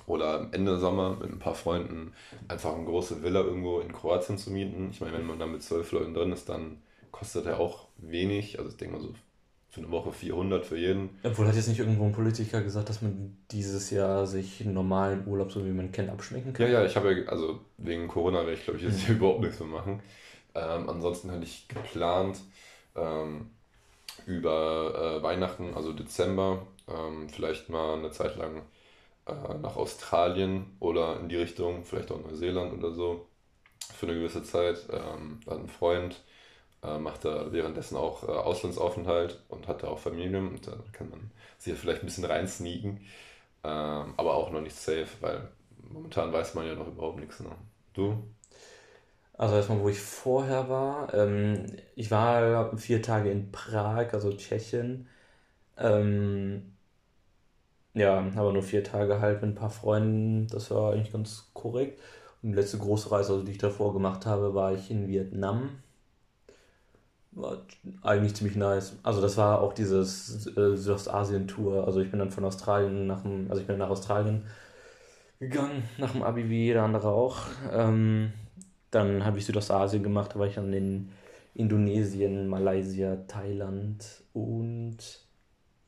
[0.07, 2.13] oder Ende Sommer mit ein paar Freunden
[2.49, 4.89] einfach eine große Villa irgendwo in Kroatien zu mieten.
[4.91, 6.79] Ich meine, wenn man da mit zwölf Leuten drin ist, dann
[7.11, 8.59] kostet er auch wenig.
[8.59, 9.15] Also ich denke mal so
[9.71, 11.19] für eine Woche 400 für jeden.
[11.25, 15.27] Obwohl hat jetzt nicht irgendwo ein Politiker gesagt, dass man dieses Jahr sich einen normalen
[15.27, 16.67] Urlaub, so wie man kennt, abschminken kann?
[16.67, 19.41] Ja, ja, ich habe ja, also wegen Corona werde ich glaube ich jetzt hier überhaupt
[19.41, 20.01] nichts mehr machen.
[20.55, 22.39] Ähm, ansonsten hatte ich geplant,
[22.95, 23.51] ähm,
[24.27, 28.63] über äh, Weihnachten, also Dezember, ähm, vielleicht mal eine Zeit lang
[29.27, 33.29] äh, nach Australien oder in die Richtung, vielleicht auch Neuseeland oder so,
[33.95, 34.79] für eine gewisse Zeit.
[34.93, 36.23] Ähm, dann ein Freund
[36.83, 41.11] äh, macht da währenddessen auch äh, Auslandsaufenthalt und hat da auch Familie und dann kann
[41.11, 42.99] man sich ja vielleicht ein bisschen reinsneaken,
[43.65, 45.49] ähm, aber auch noch nicht safe, weil
[45.91, 47.41] momentan weiß man ja noch überhaupt nichts.
[47.41, 47.51] Ne?
[47.95, 48.23] Du?
[49.35, 51.13] Also erstmal, wo ich vorher war.
[51.15, 55.09] Ähm, ich war vier Tage in Prag, also Tschechien.
[55.79, 56.74] Ähm,
[57.95, 60.49] ja, aber nur vier Tage halt mit ein paar Freunden.
[60.49, 62.01] Das war eigentlich ganz korrekt.
[62.43, 65.71] Und die letzte große Reise, also die ich davor gemacht habe, war ich in Vietnam.
[67.33, 67.59] War
[68.03, 68.97] eigentlich ziemlich nice.
[69.03, 71.85] Also das war auch dieses äh, Südostasien-Tour.
[71.87, 74.45] Also ich bin dann von Australien nach dem, also ich bin nach Australien
[75.41, 77.47] gegangen, nach dem Abi wie jeder andere auch.
[77.73, 78.33] Ähm,
[78.91, 81.11] dann habe ich Südostasien gemacht, da war ich dann in
[81.55, 84.99] Indonesien, Malaysia, Thailand und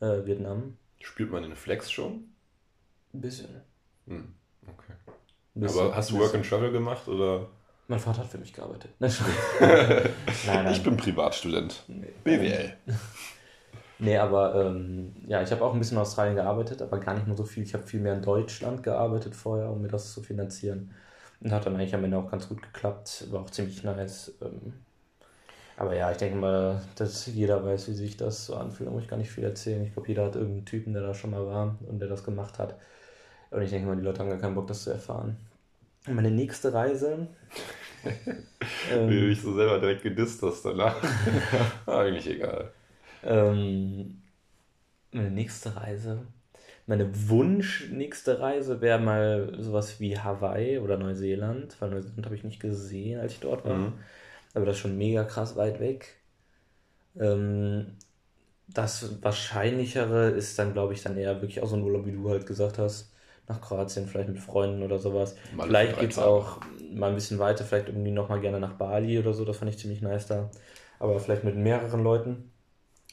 [0.01, 0.77] äh, Vietnam.
[1.07, 2.25] Spürt man den Flex schon?
[3.15, 3.49] Ein bisschen.
[4.09, 4.35] Hm,
[4.67, 4.93] okay.
[5.55, 7.47] Bisschen, Aber hast du Work and Travel gemacht oder?
[7.87, 8.91] Mein Vater hat für mich gearbeitet.
[8.99, 10.11] nein,
[10.47, 10.73] nein.
[10.73, 11.85] Ich bin Privatstudent.
[11.87, 12.13] Nee.
[12.25, 12.77] BWL.
[14.01, 17.29] nee, aber ähm, ja, ich habe auch ein bisschen in Australien gearbeitet, aber gar nicht
[17.29, 17.63] nur so viel.
[17.63, 20.93] Ich habe viel mehr in Deutschland gearbeitet vorher, um mir das zu finanzieren.
[21.41, 23.29] Und hat dann eigentlich am Ende auch ganz gut geklappt.
[23.31, 24.37] War auch ziemlich nice.
[24.43, 24.73] Ähm,
[25.77, 28.89] aber ja, ich denke mal, dass jeder weiß, wie sich das so anfühlt.
[28.89, 29.85] Da muss ich gar nicht viel erzählen.
[29.85, 32.59] Ich glaube, jeder hat irgendeinen Typen, der da schon mal war und der das gemacht
[32.59, 32.77] hat.
[33.51, 35.37] Und ich denke mal, die Leute haben gar keinen Bock, das zu erfahren.
[36.09, 37.29] Meine nächste Reise.
[38.93, 40.97] ähm, Wie du dich so selber direkt gedisst hast danach.
[41.87, 42.73] Eigentlich egal.
[43.23, 44.23] Ähm,
[45.13, 46.27] meine nächste Reise
[46.87, 52.45] meine Wunsch nächste Reise wäre mal sowas wie Hawaii oder Neuseeland, weil Neuseeland habe ich
[52.45, 53.77] nicht gesehen, als ich dort war.
[53.77, 53.93] Mhm.
[54.57, 56.17] Aber das ist schon mega krass weit weg.
[57.21, 57.99] Ähm,
[58.69, 62.29] das Wahrscheinlichere ist dann, glaube ich, dann eher wirklich auch so ein Urlaub, wie du
[62.31, 63.13] halt gesagt hast,
[63.49, 65.37] nach Kroatien, vielleicht mit Freunden oder sowas.
[65.55, 69.19] Mal vielleicht geht es auch mal ein bisschen weiter, vielleicht irgendwie nochmal gerne nach Bali
[69.19, 70.51] oder so, das fand ich ziemlich nice da.
[70.99, 72.51] Aber vielleicht mit mehreren Leuten.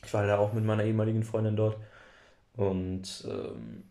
[0.06, 1.78] Ich war da auch mit meiner ehemaligen Freundin dort.
[2.56, 3.84] Und ähm,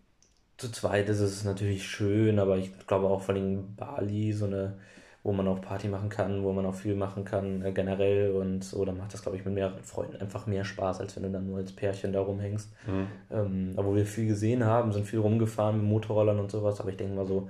[0.56, 4.78] zu zweit ist es natürlich schön, aber ich glaube auch vor allem Bali, so eine,
[5.24, 8.64] wo man auch Party machen kann, wo man auch viel machen kann, äh, generell und
[8.64, 11.30] so, dann macht das, glaube ich, mit mehreren Freunden einfach mehr Spaß, als wenn du
[11.30, 12.70] dann nur als Pärchen da rumhängst.
[12.86, 13.06] Mhm.
[13.30, 16.90] Ähm, aber wo wir viel gesehen haben, sind viel rumgefahren mit Motorrollern und sowas, aber
[16.90, 17.48] ich denke mal so,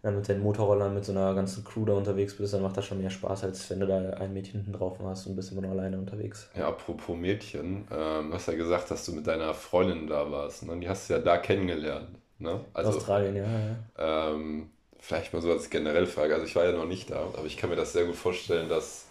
[0.00, 2.76] wenn du mit den Motorrollern mit so einer ganzen Crew da unterwegs bist, dann macht
[2.76, 5.50] das schon mehr Spaß, als wenn du da ein Mädchen hinten drauf hast und bist
[5.50, 6.50] immer nur alleine unterwegs.
[6.54, 10.66] Ja, apropos Mädchen, ähm, du hast ja gesagt, dass du mit deiner Freundin da warst.
[10.66, 10.78] Ne?
[10.78, 12.18] Die hast du ja da kennengelernt.
[12.38, 12.60] Ne?
[12.74, 13.44] Also, Australien, ja.
[13.44, 14.30] ja.
[14.30, 14.68] Ähm,
[15.04, 16.34] vielleicht mal so als generelle Frage.
[16.34, 18.68] Also ich war ja noch nicht da, aber ich kann mir das sehr gut vorstellen,
[18.68, 19.06] dass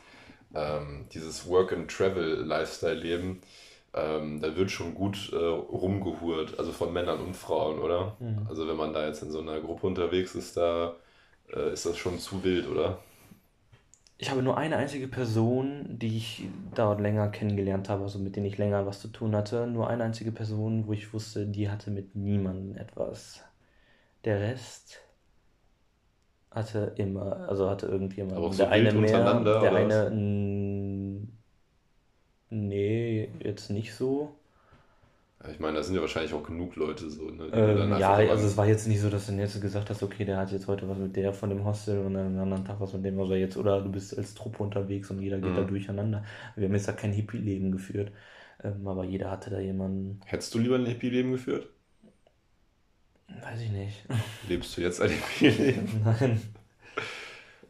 [0.55, 3.41] ähm, dieses Work-and-Travel-Lifestyle-Leben
[3.93, 8.17] ähm, da wird schon gut äh, rumgehurt, also von Männern und Frauen, oder?
[8.19, 8.47] Mhm.
[8.49, 10.95] Also wenn man da jetzt in so einer Gruppe unterwegs ist, da
[11.53, 12.99] äh, ist das schon zu wild, oder?
[14.17, 18.47] Ich habe nur eine einzige Person, die ich dort länger kennengelernt habe, also mit denen
[18.47, 19.67] ich länger was zu tun hatte.
[19.67, 23.43] Nur eine einzige Person, wo ich wusste, die hatte mit niemandem etwas.
[24.25, 25.02] Der Rest
[26.53, 28.37] hatte immer, also hatte irgendjemand.
[28.37, 30.11] Aber auch so der eine mehr, der eine
[32.53, 34.35] Nee, jetzt nicht so.
[35.51, 37.49] ich meine, da sind ja wahrscheinlich auch genug Leute so, ne?
[37.51, 40.37] Ähm, ja, also es war jetzt nicht so, dass du jetzt gesagt hast, okay, der
[40.37, 42.93] hat jetzt heute was mit der von dem Hostel und dann am anderen Tag was
[42.93, 45.55] mit dem, oder jetzt, oder du bist als Truppe unterwegs und jeder geht mhm.
[45.55, 46.23] da durcheinander.
[46.55, 48.11] Wir haben jetzt da kein Hippie-Leben geführt,
[48.63, 50.19] ähm, aber jeder hatte da jemanden.
[50.25, 51.67] Hättest du lieber ein Hippie-Leben geführt?
[53.27, 54.03] Weiß ich nicht.
[54.47, 56.01] Lebst du jetzt ein Hippie-Leben?
[56.19, 56.41] Nein.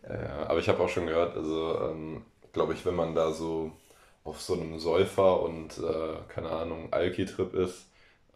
[0.07, 3.71] Ja, aber ich habe auch schon gehört, also ähm, glaube ich, wenn man da so
[4.23, 7.85] auf so einem Säufer und äh, keine Ahnung, Alki-Trip ist,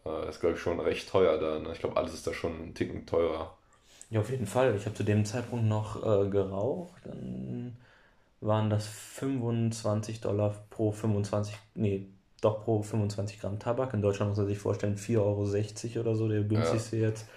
[0.06, 1.60] äh, ist glaube ich schon recht teuer da.
[1.60, 1.70] Ne?
[1.74, 3.58] Ich glaube, alles ist da schon einen Ticken teurer.
[4.10, 4.76] Ja, auf jeden Fall.
[4.76, 7.02] Ich habe zu dem Zeitpunkt noch äh, geraucht.
[7.04, 7.76] Dann
[8.40, 12.08] waren das 25 Dollar pro 25, nee,
[12.42, 13.94] doch pro 25 Gramm Tabak.
[13.94, 15.18] In Deutschland muss man sich vorstellen, 4,60
[15.96, 17.08] Euro oder so, der günstigste ja.
[17.10, 17.28] jetzt.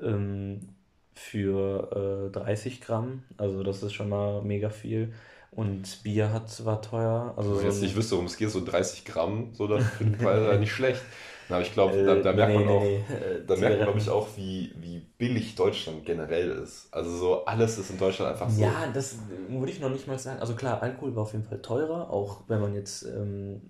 [0.00, 0.68] Ähm,
[1.14, 3.22] für äh, 30 Gramm.
[3.38, 5.14] Also das ist schon mal mega viel.
[5.50, 7.32] Und Bier hat, war teuer.
[7.36, 9.82] Also Wenn so jetzt nicht wüsste, worum es geht, so 30 Gramm, so das
[10.20, 11.00] war ja nicht schlecht.
[11.48, 13.04] Aber ich glaube, da, da, merkt man auch, nee,
[13.46, 16.88] da merkt man, glaube ich, auch, wie, wie billig Deutschland generell ist.
[16.90, 18.60] Also so alles ist in Deutschland einfach so.
[18.60, 19.16] Ja, das
[19.48, 20.40] würde ich noch nicht mal sagen.
[20.40, 23.62] Also klar, Alkohol war auf jeden Fall teurer, auch wenn man jetzt ähm,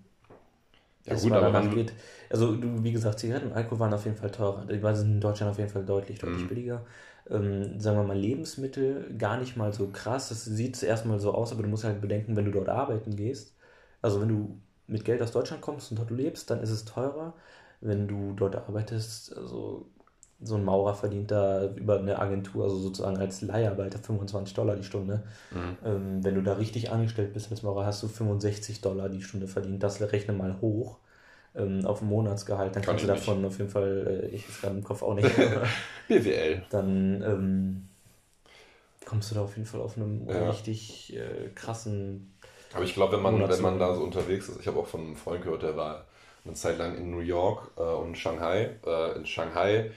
[1.07, 1.93] ja, gut, aber man geht.
[2.31, 4.67] Also wie gesagt, Zigaretten und Alkohol waren auf jeden Fall teurer.
[4.67, 6.49] Die waren in Deutschland auf jeden Fall deutlich, deutlich mhm.
[6.49, 6.83] billiger
[7.31, 10.29] ähm, sagen wir mal, Lebensmittel gar nicht mal so krass.
[10.29, 13.17] Das sieht zuerst mal so aus, aber du musst halt bedenken, wenn du dort arbeiten
[13.17, 13.57] gehst,
[14.03, 17.35] also wenn du mit Geld aus Deutschland kommst und dort lebst, dann ist es teurer.
[17.81, 19.89] Wenn du dort arbeitest, also
[20.41, 24.85] so ein Maurer verdient da über eine Agentur, also sozusagen als Leiharbeiter 25 Dollar die
[24.85, 25.23] Stunde.
[25.51, 25.77] Mhm.
[25.85, 29.49] Ähm, wenn du da richtig angestellt bist als Maurer, hast du 65 Dollar die Stunde
[29.49, 29.83] verdient.
[29.83, 30.99] Das rechne mal hoch
[31.55, 33.47] ähm, auf dem Monatsgehalt, dann Kann kannst du davon nicht.
[33.47, 35.31] auf jeden Fall, äh, ich ist gerade im Kopf auch nicht.
[36.09, 36.63] BWL.
[36.71, 37.89] Dann ähm,
[39.07, 40.51] kommst du da auf jeden Fall auf einem ja.
[40.51, 42.35] richtig äh, krassen.
[42.75, 45.01] Aber ich glaube, wenn man, wenn man da so unterwegs ist, ich habe auch von
[45.01, 46.05] einem Freund gehört, der war
[46.45, 48.77] eine Zeit lang in New York äh, und Shanghai.
[48.85, 49.91] Äh, in Shanghai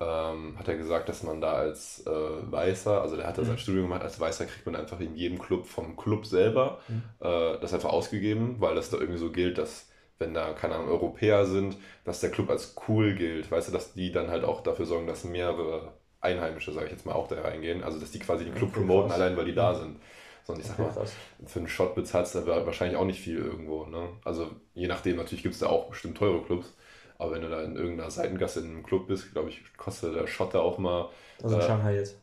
[0.00, 3.46] ähm, hat er gesagt, dass man da als äh, Weißer, also der hat da mhm.
[3.46, 7.02] sein Studium gemacht, als Weißer kriegt man einfach in jedem Club vom Club selber mhm.
[7.20, 9.88] äh, das einfach ausgegeben, weil das da irgendwie so gilt, dass
[10.22, 13.50] wenn da, keine Ahnung, Europäer sind, dass der Club als cool gilt.
[13.50, 17.04] Weißt du, dass die dann halt auch dafür sorgen, dass mehrere Einheimische, sage ich jetzt
[17.04, 17.82] mal, auch da reingehen.
[17.82, 19.20] Also, dass die quasi den Club okay, promoten, krass.
[19.20, 19.96] allein weil die da sind.
[20.44, 21.06] Sondern ich sag okay, mal,
[21.46, 23.86] für einen Shot bezahlst du wahrscheinlich auch nicht viel irgendwo.
[23.86, 24.08] Ne?
[24.24, 26.72] Also, je nachdem, natürlich gibt es da auch bestimmt teure Clubs.
[27.22, 30.26] Aber wenn du da in irgendeiner Seitengasse in einem Club bist, glaube ich, kostet der
[30.26, 31.08] Shot da auch mal.
[31.40, 32.16] Also in äh, Shanghai jetzt.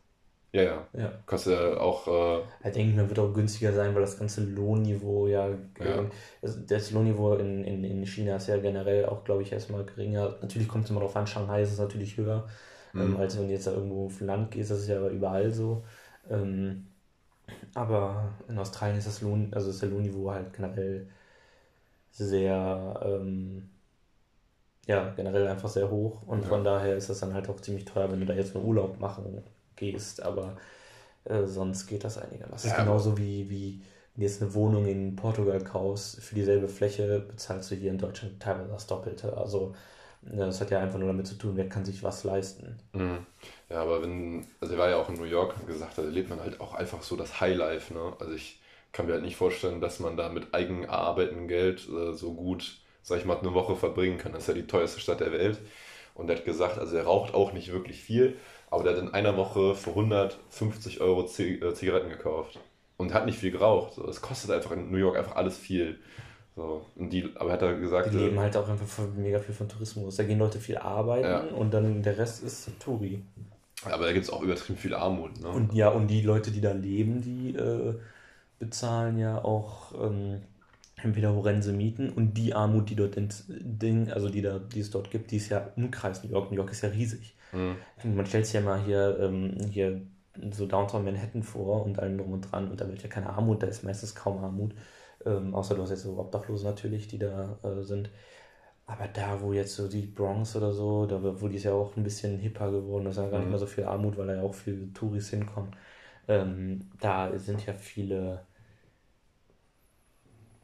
[0.52, 0.88] Ja, ja.
[0.94, 1.14] ja.
[1.26, 2.08] Kostet auch.
[2.08, 5.48] Äh, ich denke, man wird auch günstiger sein, weil das ganze Lohnniveau ja.
[5.48, 6.06] ja.
[6.42, 10.36] Also das Lohnniveau in, in, in China ist ja generell auch, glaube ich, erstmal geringer.
[10.42, 12.50] Natürlich kommt es immer darauf an, Shanghai ist es natürlich höher,
[12.94, 13.14] ähm, mhm.
[13.14, 15.86] ähm, als wenn du jetzt da irgendwo auf Land gehst, das ist ja überall so.
[16.30, 16.88] Ähm,
[17.74, 21.08] aber in Australien ist das Lohn, also ist der Lohnniveau halt generell
[22.12, 23.00] sehr.
[23.02, 23.70] Ähm,
[24.90, 26.48] ja, generell einfach sehr hoch und ja.
[26.48, 29.00] von daher ist das dann halt auch ziemlich teuer, wenn du da jetzt einen Urlaub
[29.00, 29.44] machen
[29.76, 30.58] gehst, aber
[31.26, 32.52] äh, sonst geht das einigermaßen.
[32.54, 33.84] Das ja, ist genauso wie, wie
[34.16, 38.00] wenn du jetzt eine Wohnung in Portugal kaufst, für dieselbe Fläche bezahlst du hier in
[38.00, 39.38] Deutschland teilweise das Doppelte.
[39.38, 39.76] Also
[40.24, 42.80] ne, das hat ja einfach nur damit zu tun, wer kann sich was leisten.
[42.94, 43.28] Mhm.
[43.70, 46.32] Ja, aber wenn, also er war ja auch in New York und gesagt, da lebt
[46.32, 48.14] man halt auch einfach so das Highlife, ne?
[48.20, 48.60] Also ich
[48.92, 52.82] kann mir halt nicht vorstellen, dass man da mit eigen erarbeitetem Geld äh, so gut,
[53.10, 54.32] sag ich mal, eine Woche verbringen kann.
[54.32, 55.60] Das ist ja die teuerste Stadt der Welt.
[56.16, 58.38] Und er hat gesagt, also er raucht auch nicht wirklich viel,
[58.70, 62.60] aber der hat in einer Woche für 150 Euro äh, Zigaretten gekauft
[62.98, 63.94] und hat nicht viel geraucht.
[63.94, 66.00] So, es kostet einfach in New York einfach alles viel.
[66.56, 68.14] So, und die, aber hat er gesagt.
[68.14, 70.18] Die leben äh, halt auch einfach mega viel von Tourismus.
[70.18, 71.56] Da gehen Leute viel arbeiten ja.
[71.56, 73.24] und dann der Rest ist Touri.
[73.86, 75.40] Aber da gibt es auch übertrieben viel Armut.
[75.40, 75.48] Ne?
[75.48, 77.96] Und ja, und die Leute, die da leben, die äh,
[78.60, 80.42] bezahlen ja auch ähm,
[81.04, 85.12] entweder horrende Mieten und die Armut, die dort Ding, also die da, die es dort
[85.12, 86.52] gibt, die ist ja Umkreis New York.
[86.52, 87.36] New York ist ja riesig.
[87.52, 88.16] Mhm.
[88.16, 90.02] Man stellt sich ja mal hier, ähm, hier
[90.52, 93.64] so Downtown Manhattan vor und allem drum und dran und da wird ja keine Armut,
[93.64, 94.74] da ist meistens kaum Armut.
[95.26, 98.10] Ähm, außer du hast jetzt so Obdachlose natürlich, die da äh, sind.
[98.86, 101.96] Aber da, wo jetzt so die Bronx oder so, da wo die ist ja auch
[101.96, 103.46] ein bisschen hipper geworden, da ist ja gar mhm.
[103.46, 105.76] nicht mehr so viel Armut, weil da ja auch viele Touris hinkommen.
[106.28, 108.46] Ähm, da sind ja viele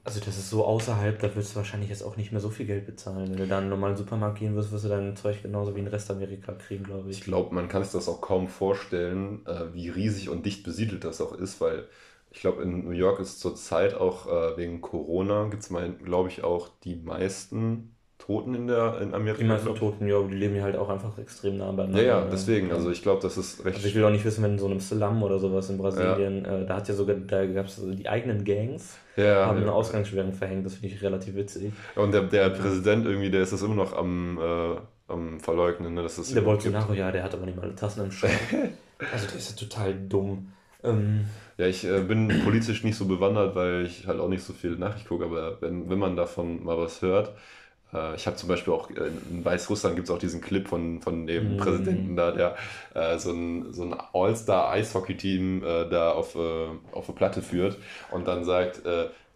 [0.05, 2.67] also das ist so außerhalb, da wirst du wahrscheinlich jetzt auch nicht mehr so viel
[2.67, 3.31] Geld bezahlen.
[3.31, 5.79] Wenn du da in einen normalen Wie gehen wirst, wirst du dein Zeug genauso wie
[5.79, 7.17] in Restamerika kriegen, glaube ich.
[7.17, 11.03] Ich glaube, man kann sich das auch kaum vorstellen, äh, wie riesig und dicht besiedelt
[11.03, 11.87] das auch ist, weil
[12.29, 15.71] ich glaube, in New York ist zurzeit auch äh, wegen Corona, gibt es
[16.03, 19.41] glaube ich, auch die meisten Toten in, der, in Amerika.
[19.41, 22.01] Die meisten Toten, ja, aber die leben ja halt auch einfach extrem nah beieinander.
[22.01, 22.71] Ja, ja, deswegen.
[22.71, 23.75] Also ich glaube, das ist recht.
[23.75, 26.43] Also ich will auch nicht wissen, wenn in so einem Slum oder sowas in Brasilien,
[26.43, 26.59] ja.
[26.59, 29.71] äh, da hat ja sogar, da gab es also die eigenen Gangs, ja, haben eine
[29.71, 30.65] Ausgangssperrung verhängt.
[30.65, 31.71] Das finde ich relativ witzig.
[31.95, 35.93] Und der, der Präsident irgendwie, der ist das immer noch am, äh, am Verleugnen.
[35.93, 38.39] Ne, dass das der Bolsonaro, ja, der hat aber nicht mal Tassen im Schrank.
[39.13, 40.51] also der ist ja total dumm.
[40.83, 41.25] Ähm,
[41.57, 44.77] ja, ich äh, bin politisch nicht so bewandert, weil ich halt auch nicht so viel
[44.77, 47.33] Nachricht gucke, aber wenn, wenn man davon mal was hört,
[48.15, 51.27] ich habe zum Beispiel auch äh, in Weißrussland gibt es auch diesen Clip von, von
[51.27, 51.57] dem mhm.
[51.57, 52.55] Präsidenten da, der
[52.93, 57.77] äh, so ein, so ein All-Star-Eishockey-Team äh, da auf, äh, auf eine Platte führt
[58.11, 58.81] und dann sagt,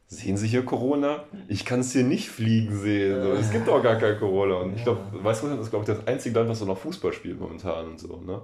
[0.08, 1.24] sehen Sie hier Corona?
[1.48, 3.22] Ich kann es hier nicht fliegen sehen.
[3.22, 4.56] So, es gibt auch gar kein Corona.
[4.56, 7.40] Und ich glaube, Weißrussland ist, glaube ich, das einzige Land, was so noch Fußball spielt
[7.40, 8.42] momentan und so, ne?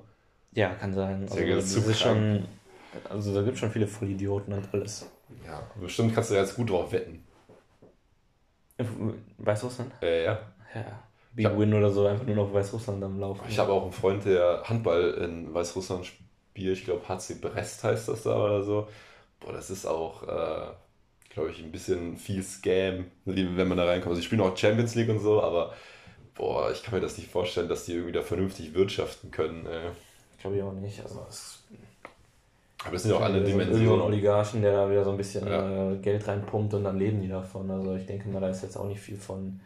[0.53, 1.27] Ja, kann sein.
[1.29, 2.45] Also, das ist schon
[3.09, 5.09] also da gibt es schon viele Vollidioten und alles.
[5.45, 7.24] Ja, bestimmt kannst du ja jetzt gut drauf wetten.
[9.37, 9.91] Weißrussland?
[10.01, 10.39] Äh, ja.
[10.73, 11.03] Ja.
[11.33, 13.41] Big Win oder so, einfach nur noch Weißrussland am Laufen.
[13.49, 16.77] Ich habe auch einen Freund, der Handball in Weißrussland spielt.
[16.77, 18.87] Ich glaube, HC Brest heißt das da oder so.
[19.41, 20.67] Boah, das ist auch, äh,
[21.29, 24.11] glaube ich, ein bisschen viel Scam, wenn man da reinkommt.
[24.11, 25.73] Also ich spiele auch Champions League und so, aber
[26.35, 29.65] boah, ich kann mir das nicht vorstellen, dass die irgendwie da vernünftig wirtschaften können.
[29.65, 29.91] Ey.
[30.39, 31.01] Glaube ich auch nicht.
[31.01, 31.54] Also es
[32.85, 33.87] aber es sind ja auch alle Dimensionen.
[33.87, 35.91] So ein Oligarchen, der da wieder so ein bisschen ja.
[35.91, 37.69] äh, Geld reinpumpt und dann leben die davon.
[37.71, 39.59] Also ich denke mal, da ist jetzt auch nicht viel von.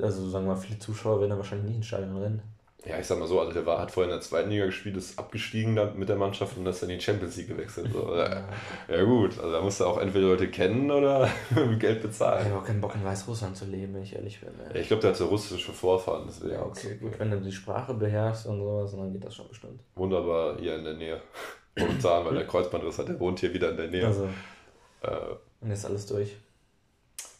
[0.00, 2.42] Also sagen wir mal, viele Zuschauer werden da wahrscheinlich nicht in Stadion rennen.
[2.86, 4.96] Ja, ich sag mal so, also der war, hat vorher in der zweiten Liga gespielt,
[4.96, 7.90] ist abgestiegen dann mit der Mannschaft und ist dann in die Champions League gewechselt.
[7.92, 8.14] So.
[8.14, 8.44] Ja.
[8.88, 9.04] ja.
[9.04, 11.28] gut, also da musst du auch entweder Leute kennen oder
[11.78, 12.42] Geld bezahlen.
[12.42, 14.50] Ich habe auch keinen Bock in Weißrussland zu leben, wenn ich ehrlich bin.
[14.72, 16.52] Ja, ich glaube, der hat so russische Vorfahren, deswegen.
[16.52, 19.80] Ja, okay, gut, wenn du die Sprache beherrschst und sowas, dann geht das schon bestimmt.
[19.94, 21.20] Wunderbar, hier in der Nähe
[21.78, 24.06] momentan, weil der Kreuzbandriss hat, der wohnt hier wieder in der Nähe.
[24.06, 24.28] Also,
[25.02, 25.08] äh,
[25.60, 26.36] und jetzt alles durch.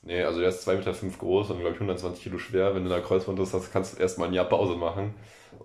[0.07, 2.75] Nee, also der ist 2,5 Meter fünf groß und glaube ich 120 Kilo schwer.
[2.75, 5.15] Wenn du da Kreuzbandriss hast, kannst du erstmal ein Jahr Pause machen.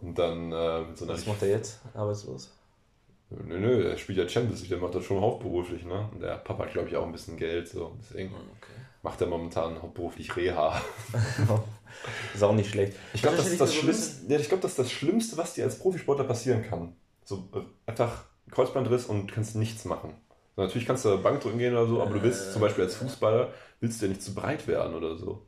[0.02, 1.14] Und dann äh, mit so einer.
[1.14, 1.82] Was macht er jetzt?
[1.94, 2.52] Arbeitslos?
[3.30, 6.10] Nö, nö, der spielt ja Champions League, der macht das schon hauptberuflich, ne?
[6.12, 7.96] Und der Papa hat, glaube ich, auch ein bisschen Geld, so.
[8.00, 8.74] Deswegen ah, okay.
[9.04, 10.82] macht er momentan hauptberuflich Reha.
[12.34, 12.94] ist auch nicht schlecht.
[13.14, 15.78] Ich glaube, das, ist das, Schlimmste, ja, glaub, das ist das Schlimmste, was dir als
[15.78, 16.96] Profisportler passieren kann.
[17.24, 20.16] So äh, einfach Kreuzbandriss und kannst nichts machen.
[20.60, 23.54] Natürlich kannst du Bank drücken gehen oder so, aber du willst zum Beispiel als Fußballer,
[23.80, 25.46] willst du ja nicht zu breit werden oder so.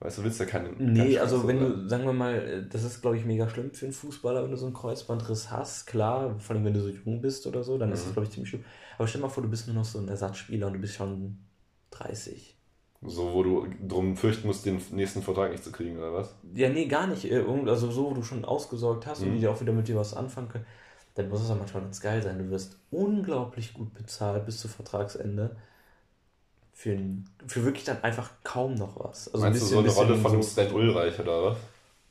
[0.00, 0.70] Weißt du, willst ja keine.
[0.78, 3.94] Nee, also wenn du, sagen wir mal, das ist glaube ich mega schlimm für einen
[3.94, 7.46] Fußballer, wenn du so einen Kreuzbandriss hast, klar, vor allem wenn du so jung bist
[7.46, 7.94] oder so, dann mhm.
[7.94, 8.64] ist das glaube ich ziemlich schlimm.
[8.98, 10.94] Aber stell dir mal vor, du bist nur noch so ein Ersatzspieler und du bist
[10.94, 11.38] schon
[11.92, 12.56] 30.
[13.04, 16.34] So, wo du drum fürchten musst, den nächsten Vertrag nicht zu kriegen, oder was?
[16.54, 17.30] Ja, nee, gar nicht.
[17.30, 19.32] Äh, also so, wo du schon ausgesorgt hast mhm.
[19.32, 20.66] und die auch wieder mit dir was anfangen können
[21.14, 22.38] dann muss es auch manchmal ganz geil sein.
[22.38, 25.56] Du wirst unglaublich gut bezahlt bis zu Vertragsende.
[26.72, 26.98] Für,
[27.46, 29.28] für wirklich dann einfach kaum noch was.
[29.32, 31.58] Also Meinst bisschen, du so eine Rolle von so, Sven Ulreich oder was?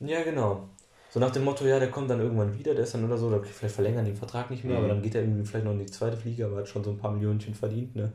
[0.00, 0.68] Ja, genau.
[1.10, 3.26] So nach dem Motto, ja, der kommt dann irgendwann wieder, der ist dann oder so,
[3.26, 4.84] oder vielleicht verlängern den Vertrag nicht mehr, mhm.
[4.84, 6.90] aber dann geht er irgendwie vielleicht noch in die zweite Fliege, aber hat schon so
[6.90, 8.12] ein paar Millionchen verdient, ne?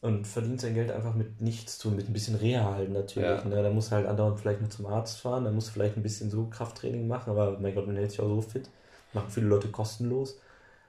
[0.00, 3.28] Und verdient sein Geld einfach mit nichts zu, mit ein bisschen Reha halt natürlich.
[3.28, 3.44] Ja.
[3.44, 3.62] Ne?
[3.62, 6.46] Da muss halt andauernd vielleicht mal zum Arzt fahren, da muss vielleicht ein bisschen so
[6.46, 8.70] Krafttraining machen, aber mein Gott, man hält sich auch so fit.
[9.16, 10.38] Machen viele Leute kostenlos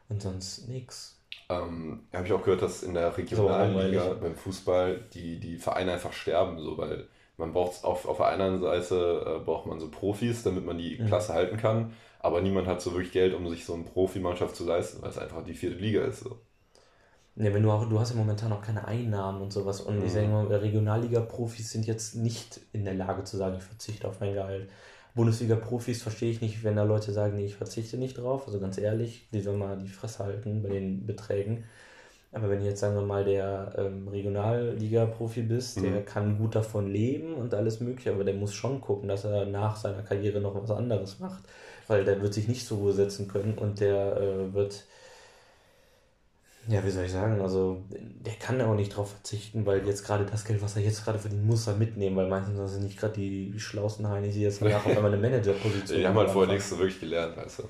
[0.09, 1.19] und sonst nichts.
[1.49, 6.11] Ähm, Habe ich auch gehört, dass in der Regionalliga beim Fußball die, die Vereine einfach
[6.11, 10.43] sterben, so, weil man braucht auf, auf der einen Seite äh, braucht man so Profis,
[10.43, 10.97] damit man die.
[10.97, 14.65] Klasse halten kann, aber niemand hat so wirklich Geld, um sich so eine Profimannschaft zu
[14.65, 16.21] leisten, weil es einfach die vierte Liga ist.
[16.21, 16.37] So.
[17.37, 19.79] Ja, wenn du auch, du hast ja momentan auch keine Einnahmen und sowas.
[19.79, 20.05] Und mhm.
[20.05, 24.19] ich sage mal, Regionalliga-Profis sind jetzt nicht in der Lage zu sagen, ich verzichte auf
[24.19, 24.69] mein Gehalt.
[25.17, 28.47] Bundesliga-Profis verstehe ich nicht, wenn da Leute sagen, nee, ich verzichte nicht drauf.
[28.47, 31.65] Also ganz ehrlich, die sollen mal die Fresse halten bei den Beträgen.
[32.31, 35.83] Aber wenn jetzt, sagen wir mal, der ähm, Regionalliga-Profi bist, mhm.
[35.83, 39.45] der kann gut davon leben und alles Mögliche, aber der muss schon gucken, dass er
[39.45, 41.43] nach seiner Karriere noch was anderes macht.
[41.87, 44.85] Weil der wird sich nicht zur Ruhe setzen können und der äh, wird
[46.67, 50.25] ja, wie soll ich sagen, also der kann auch nicht drauf verzichten, weil jetzt gerade
[50.25, 53.13] das Geld, was er jetzt gerade verdient, muss er mitnehmen, weil meistens sind nicht gerade
[53.13, 56.69] die schlausten Heinis, die jetzt nachher auf einmal eine Managerposition Die haben halt vorher nichts
[56.69, 57.63] so wirklich gelernt, weißt du.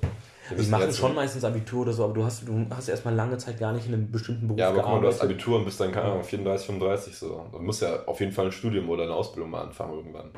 [0.49, 3.37] Die, die machen schon meistens Abitur oder so, aber du hast, du hast erstmal lange
[3.37, 5.65] Zeit gar nicht in einem bestimmten Beruf Ja, aber guck mal, du hast Abitur und
[5.65, 7.45] bist dann, keine Ahnung, 34, 35 so.
[7.51, 10.31] Du musst ja auf jeden Fall ein Studium oder eine Ausbildung mal anfangen irgendwann.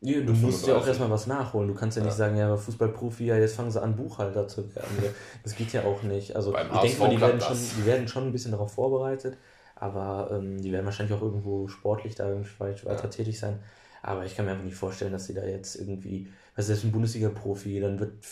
[0.00, 1.68] Ja, du musst ja auch erstmal was nachholen.
[1.68, 2.16] Du kannst ja nicht ja.
[2.16, 4.88] sagen, ja, Fußballprofi, ja, jetzt fangen sie an, Buchhalter zu werden.
[5.42, 6.36] Das geht ja auch nicht.
[6.36, 9.36] Also Beim ich denke mal, die werden, schon, die werden schon ein bisschen darauf vorbereitet,
[9.74, 13.08] aber ähm, die werden wahrscheinlich auch irgendwo sportlich da irgendwie weiter ja.
[13.08, 13.60] tätig sein.
[14.02, 16.92] Aber ich kann mir einfach nicht vorstellen, dass sie da jetzt irgendwie, also selbst ein
[16.92, 18.24] Bundesliga-Profi, dann wird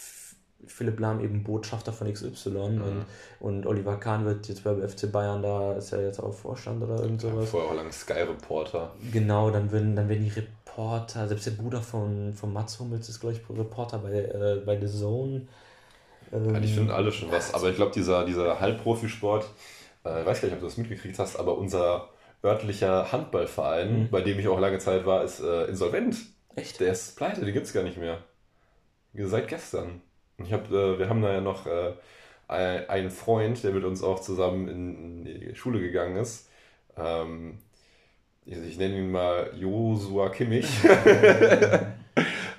[0.67, 2.83] Philipp Lahm eben Botschafter von XY mhm.
[2.83, 3.07] und,
[3.41, 7.03] und Oliver Kahn wird jetzt beim FC Bayern da, ist er jetzt auch Vorstand oder
[7.03, 7.45] irgend sowas.
[7.45, 8.95] Ja, vorher auch lang Sky-Reporter.
[9.13, 10.31] Genau, dann werden, dann werden die
[10.75, 14.79] Reporter, selbst der Bruder von, von Mats Hummels ist, glaube ich, Reporter bei, äh, bei
[14.79, 15.47] The Zone.
[16.33, 19.49] Ähm, ja, die finden alle schon was, aber ich glaube, dieser, dieser Halbprofisport,
[20.05, 22.09] äh, ich weiß gar nicht, ob du das mitgekriegt hast, aber unser
[22.43, 24.11] örtlicher Handballverein, mhm.
[24.11, 26.17] bei dem ich auch lange Zeit war, ist äh, insolvent.
[26.57, 26.81] Echt?
[26.81, 28.19] Der ist pleite, den gibt es gar nicht mehr.
[29.15, 30.03] Seit gestern.
[30.39, 31.95] Ich hab, äh, wir haben da ja noch äh,
[32.49, 36.51] einen Freund, der mit uns auch zusammen in, in die Schule gegangen ist.
[36.97, 37.59] Ähm,
[38.47, 40.67] ich, ich nenne ihn mal Josua Kimmich.
[40.85, 41.87] äh,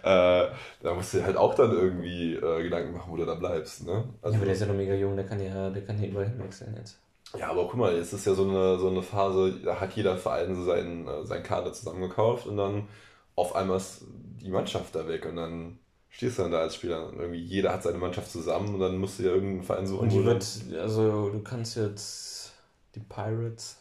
[0.04, 3.86] da musst du halt auch dann irgendwie äh, Gedanken machen, wo du da bleibst.
[3.86, 4.04] Ne?
[4.22, 6.08] Also, ja, aber der ist ja noch mega jung, der kann ja, der kann ja
[6.08, 7.00] überall hinwechseln jetzt.
[7.38, 10.16] Ja, aber guck mal, jetzt ist ja so eine, so eine Phase, da hat jeder
[10.18, 12.88] Verein so seinen, äh, seinen Kader zusammengekauft und dann
[13.36, 14.06] auf einmal ist
[14.42, 17.08] die Mannschaft da weg und dann stehst du dann da als Spieler.
[17.08, 20.04] Und irgendwie jeder hat seine Mannschaft zusammen und dann musst du ja irgendeinen Verein suchen.
[20.04, 20.46] Und die wird,
[20.80, 22.54] also du kannst jetzt
[22.96, 23.78] die Pirates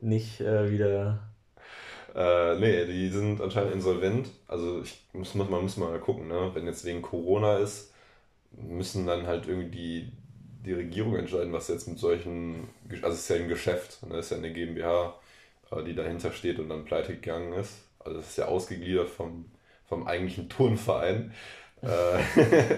[0.00, 1.18] nicht äh, wieder.
[2.14, 4.28] Äh, nee, die sind anscheinend insolvent.
[4.48, 6.50] Also ich muss, man muss mal gucken, ne?
[6.54, 7.92] Wenn jetzt wegen Corona ist,
[8.52, 10.12] müssen dann halt irgendwie die,
[10.64, 12.68] die Regierung entscheiden, was jetzt mit solchen.
[13.02, 14.16] Also es ist ja ein Geschäft, ne?
[14.16, 15.14] Es ist ja eine GmbH,
[15.72, 17.74] äh, die dahinter steht und dann pleite gegangen ist.
[17.98, 19.46] Also es ist ja ausgegliedert vom
[19.88, 21.32] vom eigentlichen Turnverein.
[21.82, 22.76] äh,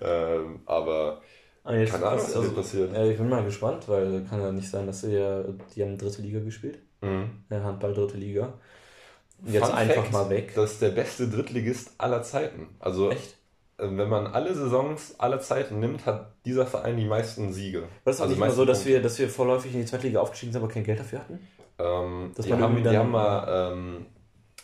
[0.00, 1.22] ähm, aber
[1.64, 2.92] ah, keine Ahnung, was also, passiert.
[2.92, 5.42] Ja, ich bin mal gespannt, weil kann ja nicht sein, dass sie ja,
[5.74, 6.78] die haben dritte Liga gespielt.
[7.00, 7.30] Mhm.
[7.50, 8.54] Handball dritte Liga.
[9.44, 10.52] Jetzt Fun einfach Fact, mal weg.
[10.54, 12.68] Das ist der beste Drittligist aller Zeiten.
[12.78, 13.36] Also Echt?
[13.78, 17.82] Äh, wenn man alle Saisons aller Zeiten nimmt, hat dieser Verein die meisten Siege.
[17.82, 20.20] War das also nicht mal so, dass wir, dass wir vorläufig in die zweite Liga
[20.20, 21.40] aufgestiegen sind, aber kein Geld dafür hatten?
[21.78, 24.06] Ähm, die, haben, die haben mal ähm,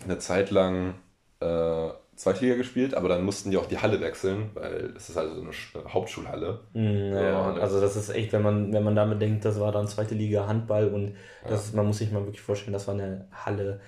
[0.04, 0.94] eine Zeit lang
[1.40, 1.88] äh,
[2.20, 5.40] Zweitliga gespielt, aber dann mussten die auch die Halle wechseln, weil es ist also so
[5.40, 6.61] eine Hauptschulhalle.
[6.74, 9.72] Mm, ja, so, also das ist echt, wenn man, wenn man damit denkt, das war
[9.72, 11.14] dann zweite Liga Handball und
[11.48, 11.78] das, ja.
[11.78, 13.80] man muss sich mal wirklich vorstellen, das war eine Halle,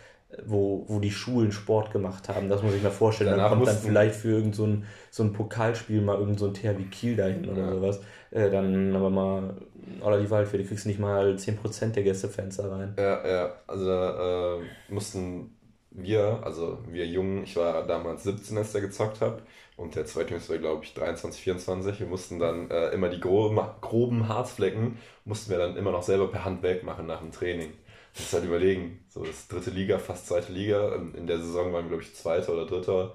[0.47, 2.49] wo, wo die Schulen Sport gemacht haben.
[2.49, 3.33] Das muss ich mir vorstellen.
[3.33, 6.47] Danach dann kommt dann vielleicht für irgend so ein, so ein Pokalspiel mal irgend so
[6.47, 7.53] ein THW Kiel dahin ja.
[7.53, 8.01] oder sowas.
[8.31, 9.57] Äh, dann aber mal
[10.01, 12.95] oder die Waldfee, du kriegst nicht mal 10% der Gästefans da rein.
[12.99, 15.51] Ja, ja, also da äh, mussten
[15.95, 19.43] wir, also wir Jungen, ich war damals 17, als der gezockt habe
[19.77, 22.01] und der zweitjüngste war, glaube ich, 23, 24.
[22.01, 26.29] Wir mussten dann äh, immer die groben, groben Harzflecken, mussten wir dann immer noch selber
[26.29, 27.73] per Hand wegmachen nach dem Training.
[28.15, 30.95] Das ist halt überlegen, so das dritte Liga, fast zweite Liga.
[30.95, 33.15] In der Saison waren wir, glaube ich, zweiter oder dritter.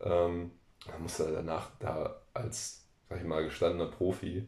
[0.00, 0.52] Ähm,
[0.86, 4.46] dann musste er danach da als, sag ich mal, gestandener Profi,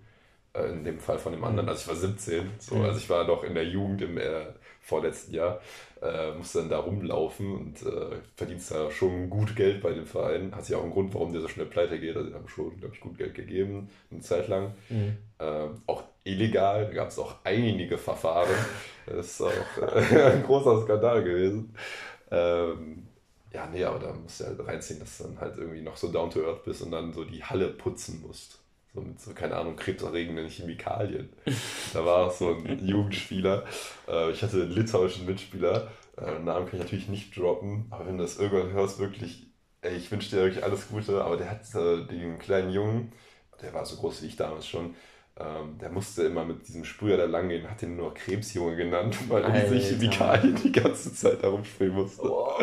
[0.52, 1.70] äh, in dem Fall von dem anderen, mhm.
[1.70, 2.84] also ich war 17, so, mhm.
[2.84, 4.46] also ich war noch in der Jugend im äh,
[4.88, 5.60] vorletzten Jahr,
[6.00, 10.54] äh, musste dann da rumlaufen und äh, verdienst da schon gut Geld bei dem Verein.
[10.54, 12.16] Hat sich auch einen Grund, warum der so schnell pleite geht.
[12.16, 14.72] Also, die haben schon, glaube ich, gut Geld gegeben, eine Zeit lang.
[14.88, 15.18] Mhm.
[15.38, 18.48] Äh, auch illegal, da gab es auch einige Verfahren.
[19.06, 21.74] Das ist auch äh, ein großer Skandal gewesen.
[22.30, 23.06] Ähm,
[23.54, 26.12] ja, nee, aber da musst du halt reinziehen, dass du dann halt irgendwie noch so
[26.12, 28.58] down to earth bist und dann so die Halle putzen musst.
[28.98, 31.28] So mit so, keine Ahnung, krebserregenden Chemikalien.
[31.92, 33.64] da war auch so ein Jugendspieler.
[34.08, 35.88] Äh, ich hatte einen litauischen Mitspieler.
[36.16, 39.46] Äh, Namen kann ich natürlich nicht droppen, aber wenn du das irgendwann hörst, wirklich,
[39.82, 41.22] ey, ich wünsche dir wirklich alles Gute.
[41.22, 43.12] Aber der hat äh, den kleinen Jungen,
[43.62, 44.96] der war so groß wie ich damals schon,
[45.38, 49.16] ähm, der musste immer mit diesem Sprüher da lang gehen, hat ihn nur Krebsjunge genannt,
[49.28, 52.28] weil er diese Chemikalien die ganze Zeit da rumsprühen musste.
[52.28, 52.54] Oh.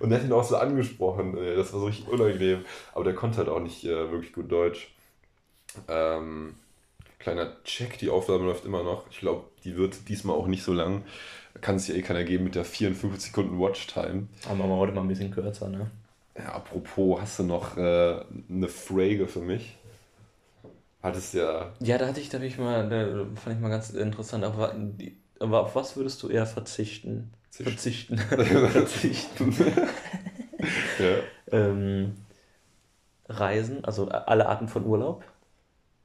[0.00, 2.66] Und er hat ihn auch so angesprochen, das war so richtig unangenehm.
[2.92, 4.92] Aber der konnte halt auch nicht äh, wirklich gut Deutsch.
[5.88, 6.54] Ähm,
[7.18, 9.04] kleiner Check, die Aufnahme läuft immer noch.
[9.10, 11.04] Ich glaube, die wird diesmal auch nicht so lang.
[11.60, 14.28] Kann es ja eh keiner geben mit der 54 Sekunden Watchtime.
[14.44, 15.90] Aber machen wir heute mal ein bisschen kürzer, ne?
[16.36, 19.76] Ja, apropos, hast du noch äh, eine Frage für mich?
[21.02, 21.72] Hattest ja.
[21.80, 24.44] Ja, da hatte ich, da ich mal, da fand ich mal ganz interessant.
[24.44, 24.74] Aber,
[25.40, 27.32] aber auf was würdest du eher verzichten?
[27.50, 28.18] Verzichten.
[28.18, 29.56] Verzichten.
[30.98, 31.16] ja.
[31.58, 32.14] ähm,
[33.28, 35.24] Reisen, also alle Arten von Urlaub.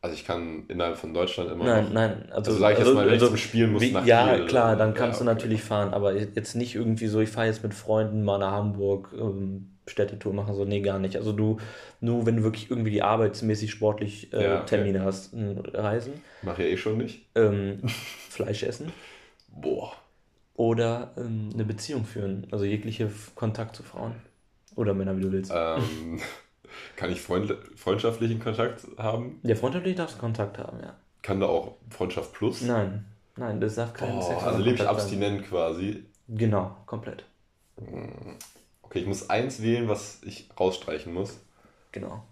[0.03, 1.93] Also ich kann innerhalb von Deutschland immer nein, noch...
[1.93, 2.51] Nein, also...
[2.51, 4.35] Also sag ich also, jetzt mal, wenn also, ich zum Spielen muss wie, nach Ja,
[4.35, 7.47] Kiel, klar, dann kannst ja, du natürlich fahren, aber jetzt nicht irgendwie so, ich fahre
[7.47, 11.15] jetzt mit Freunden mal nach Hamburg, ähm, Städtetour machen, so, nee, gar nicht.
[11.15, 11.55] Also du,
[12.01, 14.75] nur wenn du wirklich irgendwie die arbeitsmäßig sportlich äh, ja, okay.
[14.75, 15.33] Termine hast,
[15.73, 16.15] reisen.
[16.41, 17.25] Mach ja eh schon nicht.
[17.35, 17.79] Ähm,
[18.29, 18.91] Fleisch essen.
[19.47, 19.93] Boah.
[20.55, 24.15] Oder ähm, eine Beziehung führen, also jegliche Kontakt zu Frauen.
[24.75, 25.53] Oder Männer, wie du willst.
[25.55, 26.19] Ähm...
[26.95, 29.39] Kann ich freund, freundschaftlichen Kontakt haben?
[29.43, 30.95] Ja, freundschaftlich darfst du Kontakt haben, ja.
[31.21, 32.61] Kann da auch Freundschaft plus?
[32.61, 33.05] Nein,
[33.37, 35.49] nein, das darf kein oh, Sex Also lebe ich abstinent haben.
[35.49, 36.05] quasi.
[36.27, 37.25] Genau, komplett.
[37.77, 38.37] Hm.
[38.81, 41.39] Okay, ich muss eins wählen, was ich rausstreichen muss.
[41.91, 42.23] Genau.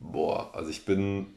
[0.00, 1.34] Boah, also ich bin.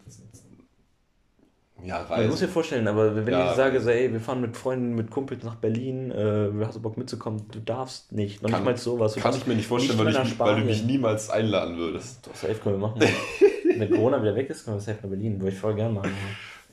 [1.84, 2.30] Ja, Man Reisen.
[2.30, 3.50] muss dir vorstellen, aber wenn Ja.
[3.52, 6.82] ich sage, so, ey, wir fahren mit Freunden, mit Kumpels nach Berlin, äh, hast du
[6.82, 8.42] Bock mitzukommen, du darfst nicht.
[8.42, 9.14] Noch Kann- nicht mal sowas.
[9.16, 12.26] Du Kann ich mir nicht vorstellen, nicht weil, ich, weil du mich niemals einladen würdest.
[12.26, 13.02] Doch, safe können wir machen.
[13.78, 15.40] wenn Corona wieder weg ist, können wir safe nach Berlin.
[15.42, 16.12] Würde ich voll gerne machen.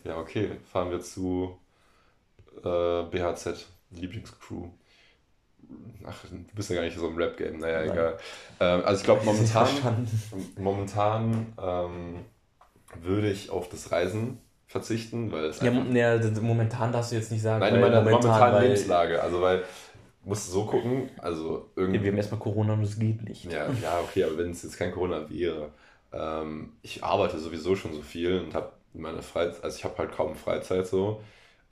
[0.04, 0.50] Ja, okay.
[0.70, 1.58] Fahren wir zu
[2.64, 4.66] äh, BHZ, Lieblingscrew.
[6.06, 7.58] Ach, du bist ja gar nicht so im Rap-Game.
[7.58, 7.90] Naja, Nein.
[7.90, 8.16] egal.
[8.60, 9.68] Ähm, also ich glaube, momentan,
[10.58, 12.14] momentan ähm,
[13.02, 14.38] würde ich auf das Reisen
[14.70, 17.58] verzichten, weil es Ja, ja, momentan darfst du jetzt nicht sagen.
[17.58, 19.20] Nein, in meiner momentanen weil- Lebenslage.
[19.20, 19.64] Also, weil,
[20.24, 22.06] musst du so gucken, also Wir irgendwie.
[22.08, 23.46] haben erstmal Corona und es geht nicht.
[23.46, 25.70] Ja, ja, okay, aber wenn es jetzt kein Corona wäre,
[26.12, 30.12] ähm, ich arbeite sowieso schon so viel und habe meine Freizeit, also ich habe halt
[30.12, 31.20] kaum Freizeit so,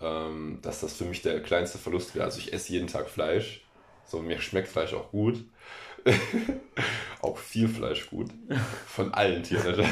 [0.01, 2.25] ähm, dass das für mich der kleinste Verlust wäre.
[2.25, 3.65] Also ich esse jeden Tag Fleisch,
[4.07, 5.45] so mir schmeckt Fleisch auch gut.
[7.23, 8.31] auch viel Fleisch gut.
[8.87, 9.81] Von allen Tieren.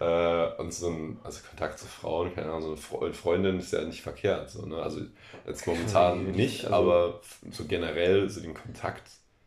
[0.00, 3.72] äh, und so ein also Kontakt zu Frauen, keine Ahnung, so eine Fre- Freundin ist
[3.72, 4.50] ja nicht verkehrt.
[4.50, 4.76] So, ne?
[4.76, 5.00] Also
[5.46, 9.02] jetzt momentan nicht, also- aber so generell so den Kontakt,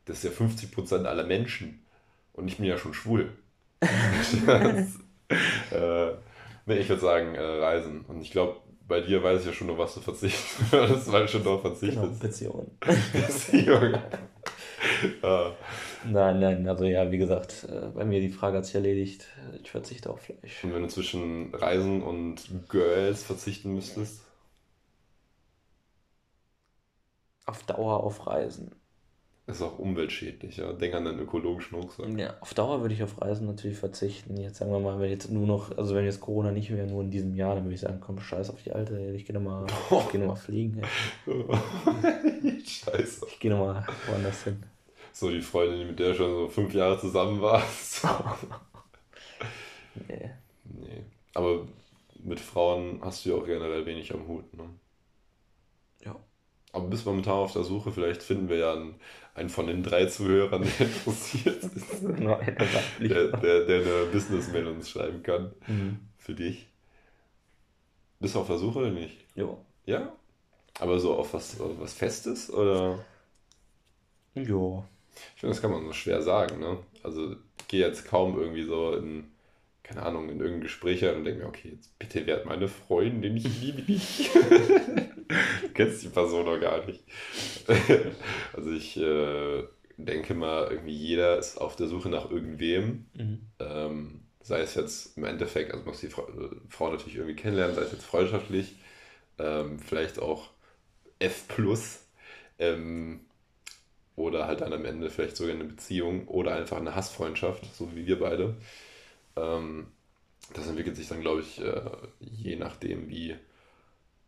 [0.05, 1.83] das ist ja 50% aller Menschen.
[2.33, 3.31] Und ich bin ja schon schwul.
[3.79, 4.33] das,
[5.71, 6.11] äh,
[6.65, 8.05] nee, ich würde sagen, äh, Reisen.
[8.07, 8.57] Und ich glaube,
[8.87, 11.63] bei dir weiß ich ja schon, auf was du verzichten würdest, weil du schon darauf
[11.63, 12.19] Genau, verzichtest.
[12.21, 12.77] Beziehungen.
[16.05, 19.25] Nein, nein, also ja, wie gesagt, äh, bei mir die Frage hat sich erledigt.
[19.61, 20.63] Ich verzichte auf Fleisch.
[20.63, 24.21] und wenn du zwischen Reisen und Girls verzichten müsstest?
[27.45, 28.71] Auf Dauer auf Reisen.
[29.49, 30.73] Ist auch umweltschädlich, ja.
[30.73, 32.19] Denk an deinen ökologischen Rucksack.
[32.19, 34.35] Ja, auf Dauer würde ich auf Reisen natürlich verzichten.
[34.35, 37.01] Jetzt sagen wir mal, wenn jetzt nur noch, also wenn jetzt Corona nicht mehr nur
[37.01, 39.65] in diesem Jahr, dann würde ich sagen, komm, scheiß auf die Alte, ich gehe nochmal,
[40.11, 40.81] gehe noch mal fliegen.
[42.65, 43.25] Scheiße.
[43.29, 44.61] ich gehe nochmal woanders hin.
[45.19, 48.05] So die Freundin, mit der schon so fünf Jahre zusammen warst.
[50.07, 50.29] Nee.
[50.63, 51.03] nee.
[51.33, 51.67] Aber
[52.23, 54.69] mit Frauen hast du ja auch generell wenig am Hut, ne?
[56.05, 56.15] Ja.
[56.71, 58.99] Aber bis momentan auf der Suche, vielleicht finden wir ja einen,
[59.33, 62.03] einen von den drei Zuhörern, der interessiert ist.
[62.03, 65.51] Der, der, der eine Business-Mail uns schreiben kann.
[65.65, 65.99] Mhm.
[66.19, 66.67] Für dich.
[68.19, 69.17] Bist du auf der Suche oder nicht?
[69.33, 69.65] Jo.
[69.87, 70.13] Ja?
[70.79, 72.99] Aber so auf was, auf was Festes oder?
[74.35, 74.85] Jo.
[75.35, 76.77] Ich finde, das kann man so schwer sagen, ne?
[77.03, 79.31] Also ich gehe jetzt kaum irgendwie so in,
[79.83, 83.37] keine Ahnung, in irgendein Gespräch rein und denke mir, okay, jetzt bitte werd meine Freundin,
[83.37, 84.29] ich liebe dich.
[84.33, 87.03] du kennst die Person noch gar nicht.
[88.53, 89.63] also ich äh,
[89.97, 93.05] denke mal, irgendwie jeder ist auf der Suche nach irgendwem.
[93.15, 93.39] Mhm.
[93.59, 97.75] Ähm, sei es jetzt im Endeffekt, also muss die Frau, äh, Frau natürlich irgendwie kennenlernen,
[97.75, 98.75] sei es jetzt freundschaftlich,
[99.39, 100.49] ähm, vielleicht auch
[101.19, 101.45] F+,
[102.59, 103.21] ähm,
[104.17, 108.05] oder halt dann am Ende vielleicht sogar eine Beziehung oder einfach eine Hassfreundschaft, so wie
[108.07, 108.55] wir beide.
[109.37, 109.87] Ähm,
[110.53, 111.81] das entwickelt sich dann, glaube ich, äh,
[112.19, 113.35] je nachdem, wie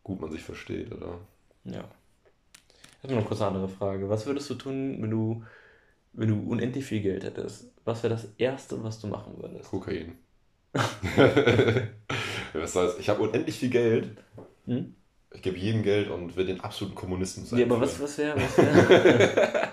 [0.04, 1.18] gut man sich versteht, oder?
[1.64, 1.84] Ja.
[3.02, 4.08] Ich habe noch kurz eine andere Frage.
[4.08, 5.44] Was würdest du tun, wenn du,
[6.12, 7.72] wenn du unendlich viel Geld hättest?
[7.84, 9.70] Was wäre das Erste, was du machen würdest?
[9.70, 10.18] Kokain.
[12.52, 12.98] Was soll's?
[12.98, 14.16] Ich habe unendlich viel Geld.
[14.66, 14.94] Hm?
[15.32, 18.36] Ich gebe jedem Geld und will den absoluten Kommunismus Ja, aber was, was wäre.
[18.36, 19.72] Was wär,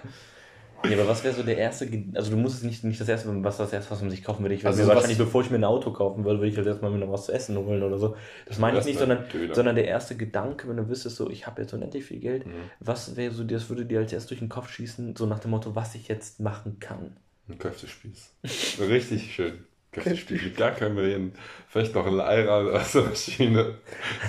[0.86, 1.90] ja, aber was wäre so der erste.
[2.14, 4.44] Also, du musst es nicht, nicht das erste, was das erste, was man sich kaufen
[4.44, 4.54] würde.
[4.54, 6.68] Ich würde Also mir wahrscheinlich, bevor ich mir ein Auto kaufen würde, würde ich halt
[6.68, 8.16] erstmal mir noch was zu essen holen oder so.
[8.46, 9.56] Das meine ich nicht, sondern, Döner.
[9.56, 12.52] sondern der erste Gedanke, wenn du wüsstest, so, ich habe jetzt unendlich viel Geld, Mhm.
[12.80, 15.52] was wäre so, das würde dir als erst durch den Kopf schießen, so nach dem
[15.52, 17.18] Motto, was ich jetzt machen kann.
[17.50, 18.36] Ein Köftespieß.
[18.80, 19.66] Richtig schön.
[20.04, 21.34] Köftespieß mit gar keinem Reden.
[21.70, 23.76] Vielleicht noch ein Allrad aus der Maschine.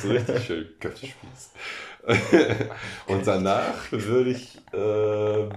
[0.03, 0.69] So richtig schön.
[0.81, 1.51] Köftespieß.
[3.07, 4.59] Und danach würde ich.
[4.73, 5.51] ähm,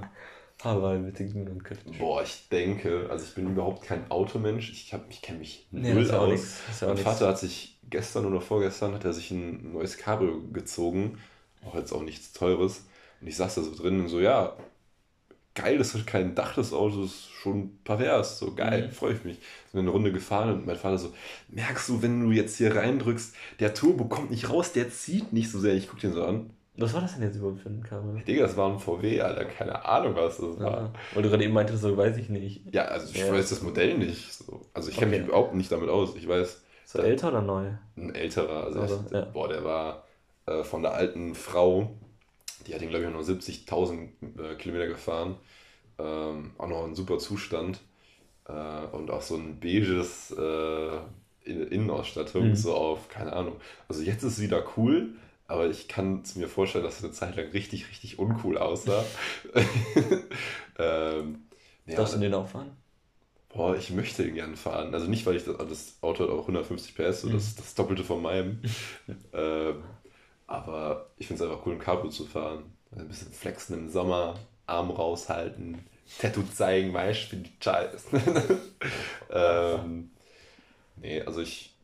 [0.63, 1.91] Aber bitte gib mir einen Köfte.
[1.97, 4.71] boah, ich denke, also ich bin überhaupt kein Automensch.
[4.71, 6.57] Ich, hab- ich kenne mich Nee, null das aus.
[6.67, 6.97] Das mein.
[6.97, 11.17] Vater hat sich gestern oder vorgestern hat er sich ein neues Cabrio gezogen.
[11.65, 12.85] Auch jetzt auch nichts Teures.
[13.21, 14.55] Und ich saß da so drin und so, ja,
[15.55, 18.39] geil, das hat kein Dach, das Auto ist schon pervers.
[18.39, 18.91] So geil, Mhm.
[18.91, 19.37] freue ich mich.
[19.71, 21.13] Sind eine Runde gefahren und mein Vater so,
[21.49, 25.51] merkst du, wenn du jetzt hier reindrückst, der Turbo kommt nicht raus, der zieht nicht
[25.51, 25.73] so sehr.
[25.73, 26.51] Ich guck den so an.
[26.77, 28.21] Was war das denn jetzt überhaupt für ein Kabel?
[28.23, 30.81] Digga, das war ein VW, Alter, keine Ahnung, was das war.
[30.81, 32.61] Ja, weil du gerade eben meintest, so weiß ich nicht.
[32.73, 33.31] Ja, also ich Ja.
[33.33, 34.33] weiß das Modell nicht.
[34.33, 34.61] So.
[34.73, 35.19] Also ich kenne Okay.
[35.19, 36.15] mich überhaupt nicht damit aus.
[36.15, 37.71] Ich weiß, So älter oder neu?
[37.97, 39.21] ein älterer, also Also, echt, ja.
[39.25, 40.05] boah, der war
[40.47, 41.91] äh, von der alten Frau,
[42.67, 45.37] die hat ihn, glaube ich, nur 70.000 äh, Kilometer gefahren.
[45.99, 47.81] Ähm, auch noch in super Zustand.
[48.47, 48.53] Äh,
[48.93, 50.97] und auch so ein beiges äh,
[51.45, 52.55] In- Innenausstattung, Mhm.
[52.55, 53.55] so auf, keine Ahnung.
[53.87, 55.15] Also jetzt ist es wieder cool,
[55.47, 59.05] aber ich kann mir vorstellen, dass es eine Zeit lang richtig, richtig uncool aussah.
[60.79, 61.39] ähm,
[61.85, 62.75] ja, Darfst du den auch fahren?
[63.49, 64.93] Boah, ich möchte gern fahren.
[64.93, 67.33] Also nicht, weil ich das, das Auto hat auch 150 PS, so mhm.
[67.33, 68.61] das, das Doppelte von meinem.
[69.33, 69.83] ähm,
[70.51, 72.73] aber ich finde es einfach cool, ein Cabrio zu fahren.
[72.95, 74.35] Ein bisschen flexen im Sommer,
[74.67, 75.85] Arm raushalten,
[76.19, 78.07] Tattoo zeigen, weißt du, die Scheiß.
[79.31, 80.11] ähm,
[80.97, 81.75] nee, also ich,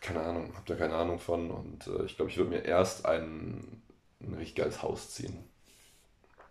[0.00, 3.06] keine Ahnung, habe da keine Ahnung von und äh, ich glaube, ich würde mir erst
[3.06, 3.82] ein,
[4.20, 5.44] ein richtig geiles Haus ziehen.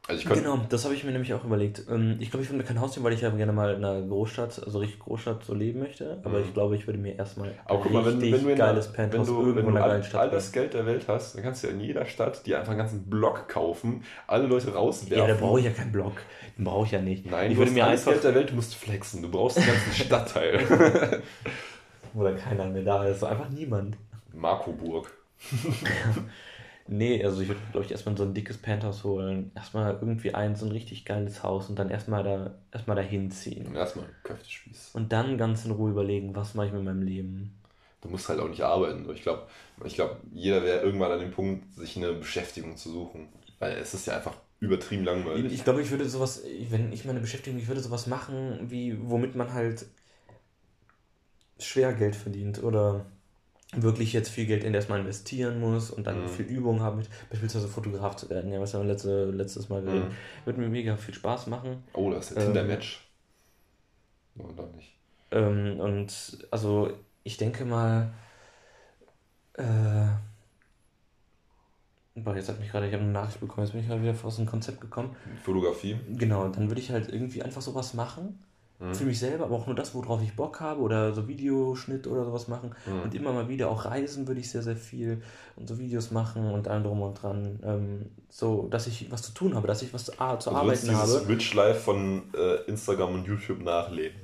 [0.07, 1.83] Also genau, das habe ich mir nämlich auch überlegt.
[1.87, 3.85] Ähm, ich glaube, ich würde mir kein Haus ziehen, weil ich ja gerne mal in
[3.85, 6.19] einer Großstadt, also richtig Großstadt so leben möchte.
[6.23, 6.45] Aber mhm.
[6.45, 9.35] ich glaube, ich würde mir erstmal ein guck mal, wenn, wenn du geiles Penthouse wenn
[9.35, 11.43] du, irgendwo wenn du in einer geilen Stadt all das Geld der Welt hast, dann
[11.43, 15.17] kannst du ja in jeder Stadt dir einfach einen ganzen Block kaufen, alle Leute rauswerfen.
[15.17, 16.13] Ja, da brauche ich ja keinen Block.
[16.57, 17.29] Den brauche ich ja nicht.
[17.29, 19.21] Nein, ich würde mir alles Geld der Welt, du musst flexen.
[19.21, 21.21] Du brauchst einen ganzen Stadtteil.
[22.13, 23.23] Wo dann keiner mehr da ist.
[23.23, 23.97] Einfach niemand.
[24.33, 25.11] Markoburg.
[26.93, 29.53] Nee, also ich würde, glaube ich, erstmal so ein dickes Penthouse holen.
[29.55, 33.65] Erstmal irgendwie ein so ein richtig geiles Haus und dann erstmal da erstmal dahin ziehen.
[33.67, 34.89] Und erstmal Köftespieß.
[34.91, 37.57] Und dann ganz in Ruhe überlegen, was mache ich mit meinem Leben.
[38.01, 39.09] Du musst halt auch nicht arbeiten.
[39.13, 39.47] Ich glaube,
[39.85, 43.29] ich glaub, jeder wäre irgendwann an dem Punkt, sich eine Beschäftigung zu suchen.
[43.59, 45.53] Weil es ist ja einfach übertrieben langweilig.
[45.53, 49.35] Ich glaube, ich würde sowas, wenn ich meine Beschäftigung, ich würde sowas machen, wie womit
[49.35, 49.85] man halt
[51.57, 53.05] schwer Geld verdient oder
[53.73, 56.27] wirklich jetzt viel Geld in erstmal investieren muss und dann mhm.
[56.27, 60.07] viel Übung haben, mit, beispielsweise Fotograf zu werden, ja, was wir letzte, letztes Mal mhm.
[60.45, 61.83] wird mir mega viel Spaß machen.
[61.93, 63.07] Oh, das ist ein ähm, Tinder-Match.
[64.37, 64.93] Oder nicht?
[65.31, 66.91] Ähm, und also
[67.23, 68.11] ich denke mal,
[69.53, 70.07] äh,
[72.15, 74.15] boah, jetzt hat mich gerade, ich habe eine Nachricht bekommen, jetzt bin ich gerade wieder
[74.21, 75.15] aus dem Konzept gekommen.
[75.43, 75.97] Fotografie?
[76.09, 78.43] Genau, dann würde ich halt irgendwie einfach sowas machen
[78.81, 78.93] mhm.
[78.93, 82.25] für mich selber, aber auch nur das, worauf ich Bock habe oder so Videoschnitt oder
[82.25, 83.01] sowas machen mhm.
[83.03, 85.21] und immer mal wieder auch reisen würde ich sehr, sehr viel
[85.55, 89.33] und so Videos machen und allem drum und dran, ähm, so, dass ich was zu
[89.33, 91.21] tun habe, dass ich was zu, zu also arbeiten habe.
[91.25, 94.20] Du Rich Life von äh, Instagram und YouTube nachleben.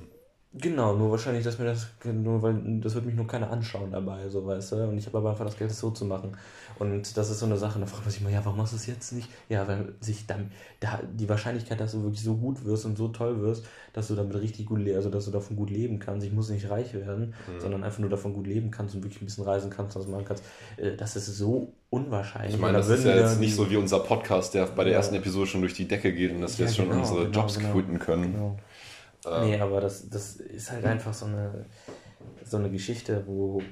[0.60, 4.28] Genau, nur wahrscheinlich, dass mir das, nur weil das wird mich nur keiner anschauen dabei,
[4.28, 4.76] so weißt du.
[4.88, 6.36] Und ich habe aber einfach das Geld, das so zu machen.
[6.78, 8.76] Und das ist so eine Sache, da fragt man sich mal, ja, warum machst du
[8.76, 9.28] es jetzt nicht?
[9.48, 13.08] Ja, weil sich dann, da, die Wahrscheinlichkeit, dass du wirklich so gut wirst und so
[13.08, 16.24] toll wirst, dass du damit richtig gut, also dass du davon gut leben kannst.
[16.26, 17.60] Ich muss nicht reich werden, mhm.
[17.60, 20.24] sondern einfach nur davon gut leben kannst und wirklich ein bisschen reisen kannst, was machen
[20.24, 20.44] kannst.
[20.76, 22.54] Äh, das ist so unwahrscheinlich.
[22.54, 24.98] Ich meine, das ist ja jetzt nicht so wie unser Podcast, der bei der ja.
[24.98, 27.24] ersten Episode schon durch die Decke geht und dass ja, wir jetzt schon genau, unsere
[27.24, 28.32] genau, Jobs genau, quitten können.
[28.32, 28.58] Genau.
[29.26, 31.66] Ähm, nee, aber das, das ist halt einfach so eine,
[32.44, 33.62] so eine Geschichte, wo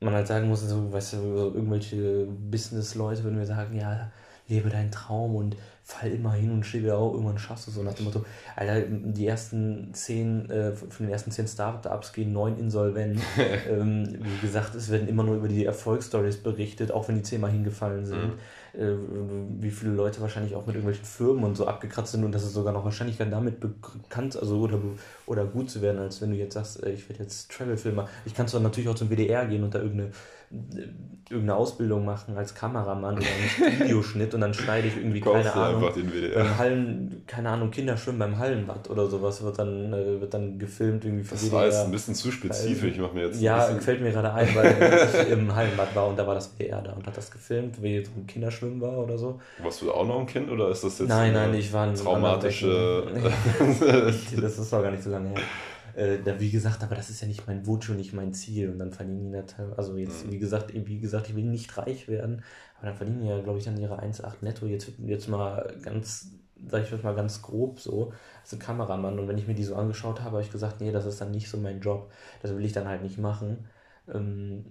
[0.00, 1.16] man halt sagen muss, so, weißt du,
[1.54, 4.12] irgendwelche Business-Leute würden mir sagen, ja,
[4.48, 7.82] lebe deinen Traum und fall immer hin und steh wieder auf, irgendwann schaffst du so
[7.82, 8.24] nach dem Motto,
[8.56, 13.20] Alter, die ersten zehn, äh, von den ersten zehn Startups gehen neun insolvent.
[13.70, 17.50] ähm, wie gesagt, es werden immer nur über die Erfolgsstories berichtet, auch wenn die zehnmal
[17.50, 18.22] hingefallen sind.
[18.22, 18.38] Mhm
[18.76, 18.96] äh,
[19.60, 22.54] wie viele Leute wahrscheinlich auch mit irgendwelchen Firmen und so abgekratzt sind und das ist
[22.54, 24.80] sogar noch Wahrscheinlichkeit damit bekannt, also oder,
[25.26, 28.08] oder gut zu werden, als wenn du jetzt sagst, äh, ich werde jetzt Travel-Filmer.
[28.24, 30.10] Ich kann zwar natürlich auch zum WDR gehen und da irgendeine
[31.30, 35.90] irgendeine Ausbildung machen als Kameramann oder einen Videoschnitt und dann schneide ich irgendwie keine Ahnung
[36.34, 41.04] beim Hallen, keine Ahnung Kinderschwimmen beim Hallenbad oder sowas wird dann äh, wird dann gefilmt
[41.04, 44.02] irgendwie für Das war jetzt ein bisschen zu spezifisch, ich mache mir jetzt Ja, fällt
[44.02, 47.06] mir gerade ein, weil ich im Hallenbad war und da war das WDR da und
[47.06, 49.40] hat das gefilmt, wie so ein Kinderschwimmen war oder so.
[49.62, 51.94] Warst du auch noch ein Kind oder ist das jetzt Nein, nein, ich war ein
[51.94, 53.06] traumatische
[54.40, 55.40] Das ist doch gar nicht so lange her.
[55.96, 58.70] Äh, da, wie gesagt, aber das ist ja nicht mein Wunsch und nicht mein Ziel.
[58.70, 60.32] Und dann verdienen die da also jetzt, mhm.
[60.32, 62.42] wie gesagt, wie gesagt, ich will nicht reich werden,
[62.78, 64.66] aber dann verdienen die ja, glaube ich, dann ihre 1,8 netto.
[64.66, 66.32] Jetzt, jetzt mal ganz,
[66.66, 69.18] sag ich mal ganz grob so, als ein Kameramann.
[69.18, 71.30] Und wenn ich mir die so angeschaut habe, habe ich gesagt, nee, das ist dann
[71.30, 72.10] nicht so mein Job.
[72.42, 73.68] Das will ich dann halt nicht machen.
[74.12, 74.64] Ähm,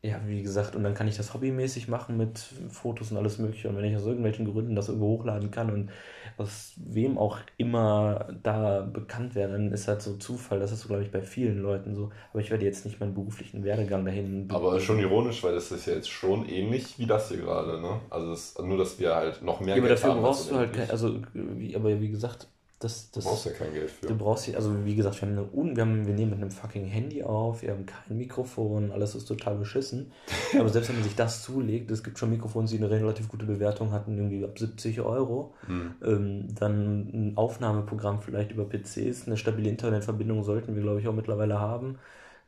[0.00, 2.38] ja, wie gesagt, und dann kann ich das hobbymäßig machen mit
[2.68, 3.68] Fotos und alles Mögliche.
[3.68, 5.90] Und wenn ich aus irgendwelchen Gründen das irgendwo hochladen kann und
[6.36, 10.60] aus wem auch immer da bekannt werde, dann ist halt so Zufall.
[10.60, 12.10] Das ist so, glaube ich, bei vielen Leuten so.
[12.30, 14.48] Aber ich werde jetzt nicht meinen beruflichen Werdegang dahin.
[14.52, 18.00] Aber schon ironisch, weil das ist ja jetzt schon ähnlich wie das hier gerade, ne?
[18.08, 20.88] Also das, nur, dass wir halt noch mehr ja, aber dafür brauchst du halt, kein,
[20.90, 22.46] also, wie, aber wie gesagt,
[22.78, 24.06] das, das, du brauchst ja kein Geld für.
[24.06, 26.50] Du brauchst ja, also wie gesagt, wir, haben eine, wir, haben, wir nehmen mit einem
[26.52, 30.12] fucking Handy auf, wir haben kein Mikrofon, alles ist total beschissen.
[30.58, 33.46] Aber selbst wenn man sich das zulegt, es gibt schon Mikrofone, die eine relativ gute
[33.46, 35.54] Bewertung hatten, irgendwie ab 70 Euro.
[35.66, 35.94] Hm.
[36.04, 41.14] Ähm, dann ein Aufnahmeprogramm vielleicht über PCs, eine stabile Internetverbindung sollten wir, glaube ich, auch
[41.14, 41.98] mittlerweile haben.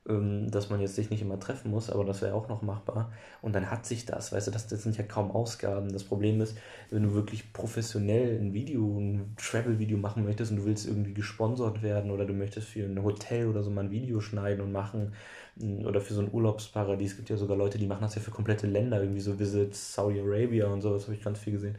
[0.09, 3.13] Ähm, dass man jetzt sich nicht immer treffen muss, aber das wäre auch noch machbar.
[3.43, 5.93] Und dann hat sich das, weißt du, das, das sind ja kaum Ausgaben.
[5.93, 6.57] Das Problem ist,
[6.89, 11.83] wenn du wirklich professionell ein Video, ein Travel-Video machen möchtest und du willst irgendwie gesponsert
[11.83, 15.13] werden oder du möchtest für ein Hotel oder so mal ein Video schneiden und machen
[15.57, 17.11] mm, oder für so ein Urlaubsparadies.
[17.13, 19.95] Es gibt ja sogar Leute, die machen das ja für komplette Länder, irgendwie so Visits
[19.95, 21.77] Saudi Arabia und sowas habe ich ganz viel gesehen.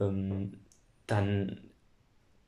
[0.00, 0.52] Ähm,
[1.06, 1.60] dann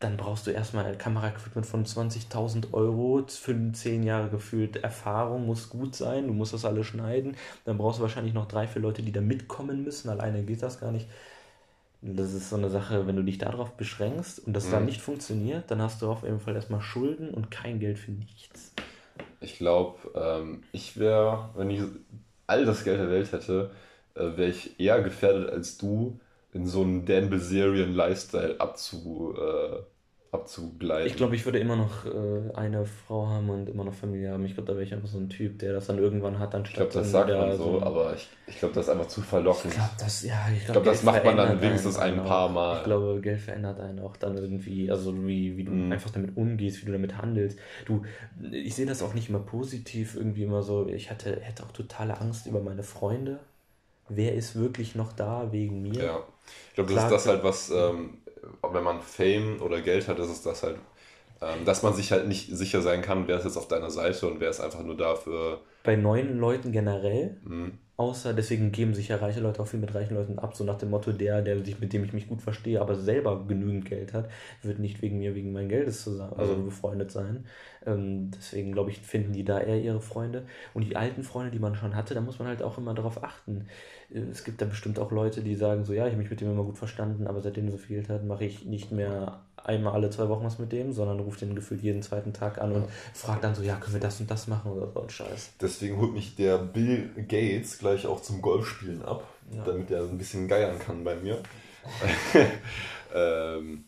[0.00, 5.68] dann brauchst du erstmal ein Kameraequipment von 20.000 Euro für 10 Jahre gefühlt Erfahrung, muss
[5.68, 7.36] gut sein, du musst das alles schneiden.
[7.66, 10.08] Dann brauchst du wahrscheinlich noch drei, vier Leute, die da mitkommen müssen.
[10.08, 11.06] Alleine geht das gar nicht.
[12.00, 14.70] Das ist so eine Sache, wenn du dich darauf beschränkst und das mhm.
[14.72, 18.10] dann nicht funktioniert, dann hast du auf jeden Fall erstmal Schulden und kein Geld für
[18.10, 18.72] nichts.
[19.40, 21.82] Ich glaube, ähm, ich wäre, wenn ich
[22.46, 23.70] all das Geld der Welt hätte,
[24.14, 26.18] äh, wäre ich eher gefährdet als du,
[26.52, 29.82] in so einen Dan Bilzerian Lifestyle abzu, äh,
[30.32, 31.08] abzugleiten.
[31.08, 34.44] Ich glaube, ich würde immer noch äh, eine Frau haben und immer noch Familie haben.
[34.44, 36.86] Ich glaube, da wäre ich einfach so ein Typ, der das dann irgendwann hat, anstatt.
[36.86, 39.22] Ich glaube, das sagt man so, so, aber ich, ich glaube, das ist einfach zu
[39.22, 39.72] verlockend.
[39.72, 42.78] Ich glaube, das, ja, ich glaube, glaub, das macht man dann wenigstens ein paar Mal.
[42.78, 45.92] Ich glaube, Geld verändert einen auch dann irgendwie, also wie, wie du mm.
[45.92, 47.58] einfach damit umgehst, wie du damit handelst.
[47.86, 48.04] Du,
[48.52, 52.20] ich sehe das auch nicht immer positiv, irgendwie immer so, ich hatte, hätte auch totale
[52.20, 53.40] Angst über meine Freunde.
[54.08, 56.04] Wer ist wirklich noch da wegen mir?
[56.04, 56.22] Ja.
[56.68, 58.18] Ich glaube, das ist das halt, was ähm,
[58.72, 60.76] wenn man Fame oder Geld hat, ist es das halt,
[61.42, 64.26] ähm, dass man sich halt nicht sicher sein kann, wer ist jetzt auf deiner Seite
[64.26, 65.60] und wer ist einfach nur dafür.
[65.82, 67.78] Bei neuen Leuten generell, mhm.
[67.96, 70.76] außer deswegen geben sich ja reiche Leute auch viel mit reichen Leuten ab, so nach
[70.76, 74.12] dem Motto, der, der sich, mit dem ich mich gut verstehe, aber selber genügend Geld
[74.12, 74.28] hat,
[74.62, 76.66] wird nicht wegen mir, wegen mein Geldes zusammen, also mhm.
[76.66, 77.46] befreundet sein.
[77.86, 80.44] Ähm, deswegen glaube ich, finden die da eher ihre Freunde.
[80.74, 83.24] Und die alten Freunde, die man schon hatte, da muss man halt auch immer darauf
[83.24, 83.66] achten
[84.12, 86.50] es gibt da bestimmt auch Leute, die sagen so, ja, ich habe mich mit dem
[86.50, 90.10] immer gut verstanden, aber seitdem er so viel hat, mache ich nicht mehr einmal alle
[90.10, 92.84] zwei Wochen was mit dem, sondern ruft den gefühlt jeden zweiten Tag an und
[93.14, 95.52] fragt dann so, ja, können wir das und das machen oder so ein Scheiß.
[95.60, 99.62] Deswegen holt mich der Bill Gates gleich auch zum Golfspielen ab, ja.
[99.64, 101.38] damit er ein bisschen geiern kann bei mir.
[103.14, 103.84] ähm,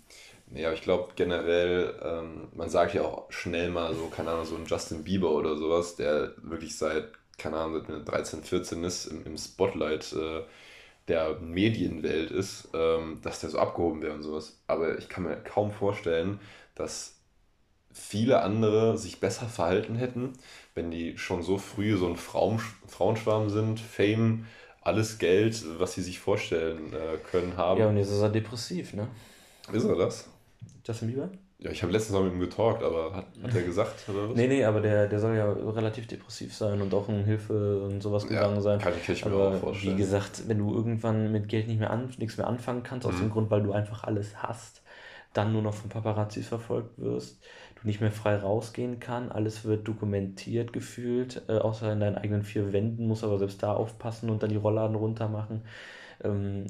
[0.55, 4.57] ja, ich glaube generell, ähm, man sagt ja auch schnell mal so, keine Ahnung, so
[4.57, 7.09] ein Justin Bieber oder sowas, der wirklich seit
[7.43, 10.43] keine Ahnung, seit 13, 14 ist, im, im Spotlight äh,
[11.09, 14.61] der Medienwelt ist, ähm, dass der so abgehoben wäre und sowas.
[14.67, 16.41] Aber ich kann mir kaum vorstellen,
[16.75, 17.17] dass
[17.93, 20.33] viele andere sich besser verhalten hätten,
[20.75, 24.47] wenn die schon so früh so ein Frauen, Frauenschwarm sind, Fame,
[24.81, 27.81] alles Geld, was sie sich vorstellen äh, können, haben.
[27.81, 29.09] Ja, und jetzt ist er depressiv, ne?
[29.73, 30.29] Ist er das?
[30.87, 31.31] Justin Bieber?
[31.63, 34.37] Ja, ich habe letztens mal mit ihm getalkt, aber hat, hat er gesagt oder was?
[34.37, 38.03] Nee, nee, aber der, der soll ja relativ depressiv sein und auch in Hilfe und
[38.03, 38.79] sowas gegangen ja, sein.
[38.81, 39.97] Kann ich, kann ich mir aber auch vorstellen.
[39.97, 43.13] Wie gesagt, wenn du irgendwann mit Geld nicht mehr an, nichts mehr anfangen kannst, mhm.
[43.13, 44.83] aus dem Grund, weil du einfach alles hast,
[45.35, 47.41] dann nur noch von Paparazzis verfolgt wirst,
[47.81, 52.43] du nicht mehr frei rausgehen kann, alles wird dokumentiert gefühlt, äh, außer in deinen eigenen
[52.43, 55.63] vier Wänden, musst aber selbst da aufpassen und dann die Rollladen runter machen.
[56.25, 56.67] Ähm,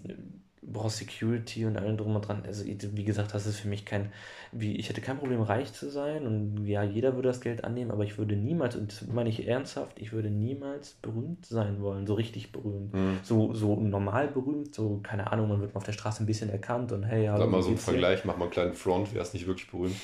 [0.63, 2.45] brauchst Security und allem drum und dran.
[2.47, 4.13] Also, wie gesagt, das ist für mich kein,
[4.53, 7.91] wie, ich hätte kein Problem, reich zu sein und ja, jeder würde das Geld annehmen,
[7.91, 12.07] aber ich würde niemals, und das meine ich ernsthaft, ich würde niemals berühmt sein wollen,
[12.07, 12.95] so richtig berühmt.
[12.95, 13.19] Mhm.
[13.23, 16.93] So, so normal berühmt, so, keine Ahnung, man wird auf der Straße ein bisschen erkannt
[16.93, 17.37] und hey, ja.
[17.37, 19.97] Sag mal so einen Vergleich, mach mal einen kleinen Front, wer ist nicht wirklich berühmt?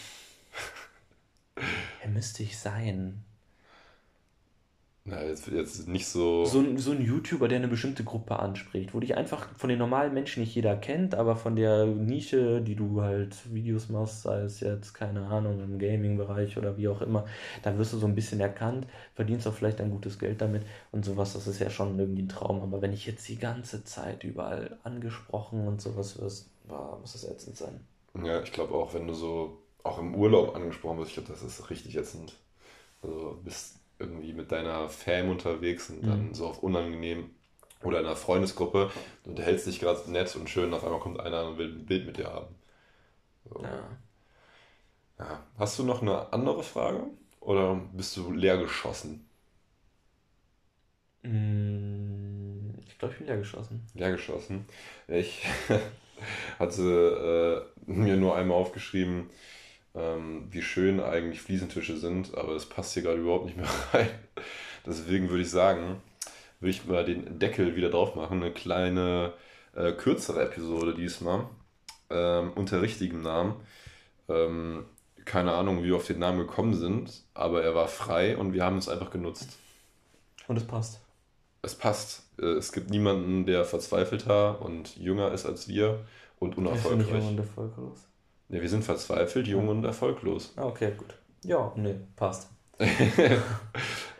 [2.02, 3.24] Er müsste ich sein.
[5.08, 6.44] Na, jetzt, jetzt nicht so.
[6.44, 6.62] so.
[6.76, 10.42] So ein YouTuber, der eine bestimmte Gruppe anspricht, wo dich einfach von den normalen Menschen
[10.42, 14.92] nicht jeder kennt, aber von der Nische, die du halt Videos machst, sei es jetzt,
[14.92, 17.24] keine Ahnung, im Gaming-Bereich oder wie auch immer,
[17.62, 21.06] dann wirst du so ein bisschen erkannt, verdienst auch vielleicht ein gutes Geld damit und
[21.06, 22.60] sowas, das ist ja schon irgendwie ein Traum.
[22.60, 27.24] Aber wenn ich jetzt die ganze Zeit überall angesprochen und sowas wirst, boah, muss das
[27.24, 27.80] ätzend sein.
[28.22, 31.42] Ja, ich glaube auch, wenn du so auch im Urlaub angesprochen wirst, ich glaube, das
[31.42, 32.34] ist richtig ätzend.
[33.02, 36.34] Also bist irgendwie mit deiner Fam unterwegs und dann mhm.
[36.34, 37.30] so auf unangenehm
[37.82, 38.90] oder in einer Freundesgruppe,
[39.24, 42.06] du unterhältst dich gerade nett und schön, auf einmal kommt einer und will ein Bild
[42.06, 42.54] mit dir haben.
[43.44, 43.62] So.
[43.62, 43.88] Ja.
[45.18, 45.46] ja.
[45.58, 47.04] Hast du noch eine andere Frage
[47.40, 49.28] oder bist du leer geschossen?
[51.22, 53.86] Mm, ich glaube, ich bin leer geschossen.
[53.94, 54.66] Leer geschossen.
[55.06, 55.46] Ich
[56.58, 59.30] hatte äh, mir nur einmal aufgeschrieben,
[59.94, 64.08] ähm, wie schön eigentlich Fliesentische sind, aber es passt hier gerade überhaupt nicht mehr rein.
[64.86, 66.00] Deswegen würde ich sagen,
[66.60, 68.42] würde ich mal den Deckel wieder drauf machen.
[68.42, 69.32] Eine kleine,
[69.74, 71.46] äh, kürzere Episode diesmal.
[72.10, 73.56] Ähm, unter richtigem Namen.
[74.28, 74.86] Ähm,
[75.24, 78.64] keine Ahnung, wie wir auf den Namen gekommen sind, aber er war frei und wir
[78.64, 79.58] haben es einfach genutzt.
[80.46, 81.00] Und es passt.
[81.60, 82.22] Es passt.
[82.40, 86.06] Äh, es gibt niemanden, der verzweifelter und jünger ist als wir
[86.38, 87.00] und unerfolgreich.
[87.00, 88.07] Ich bin nicht jung und erfolglos.
[88.48, 90.52] Ne, wir sind verzweifelt, jung und erfolglos.
[90.56, 91.14] Ah, okay, gut.
[91.44, 92.48] Ja, nee, passt.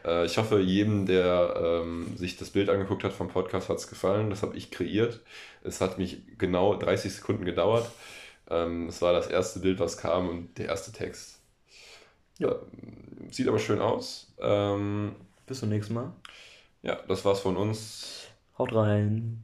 [0.05, 3.89] Äh, ich hoffe, jedem, der ähm, sich das Bild angeguckt hat vom Podcast, hat es
[3.89, 4.31] gefallen.
[4.31, 5.21] Das habe ich kreiert.
[5.65, 7.91] Es hat mich genau 30 Sekunden gedauert.
[8.49, 11.41] Ähm, es war das erste Bild, was kam und der erste Text.
[12.39, 12.53] Ja.
[12.53, 14.33] Ähm, sieht aber schön aus.
[14.41, 15.17] Ähm,
[15.47, 16.13] Bis zum nächsten Mal.
[16.83, 18.29] Ja, das war's von uns.
[18.57, 19.43] Haut rein.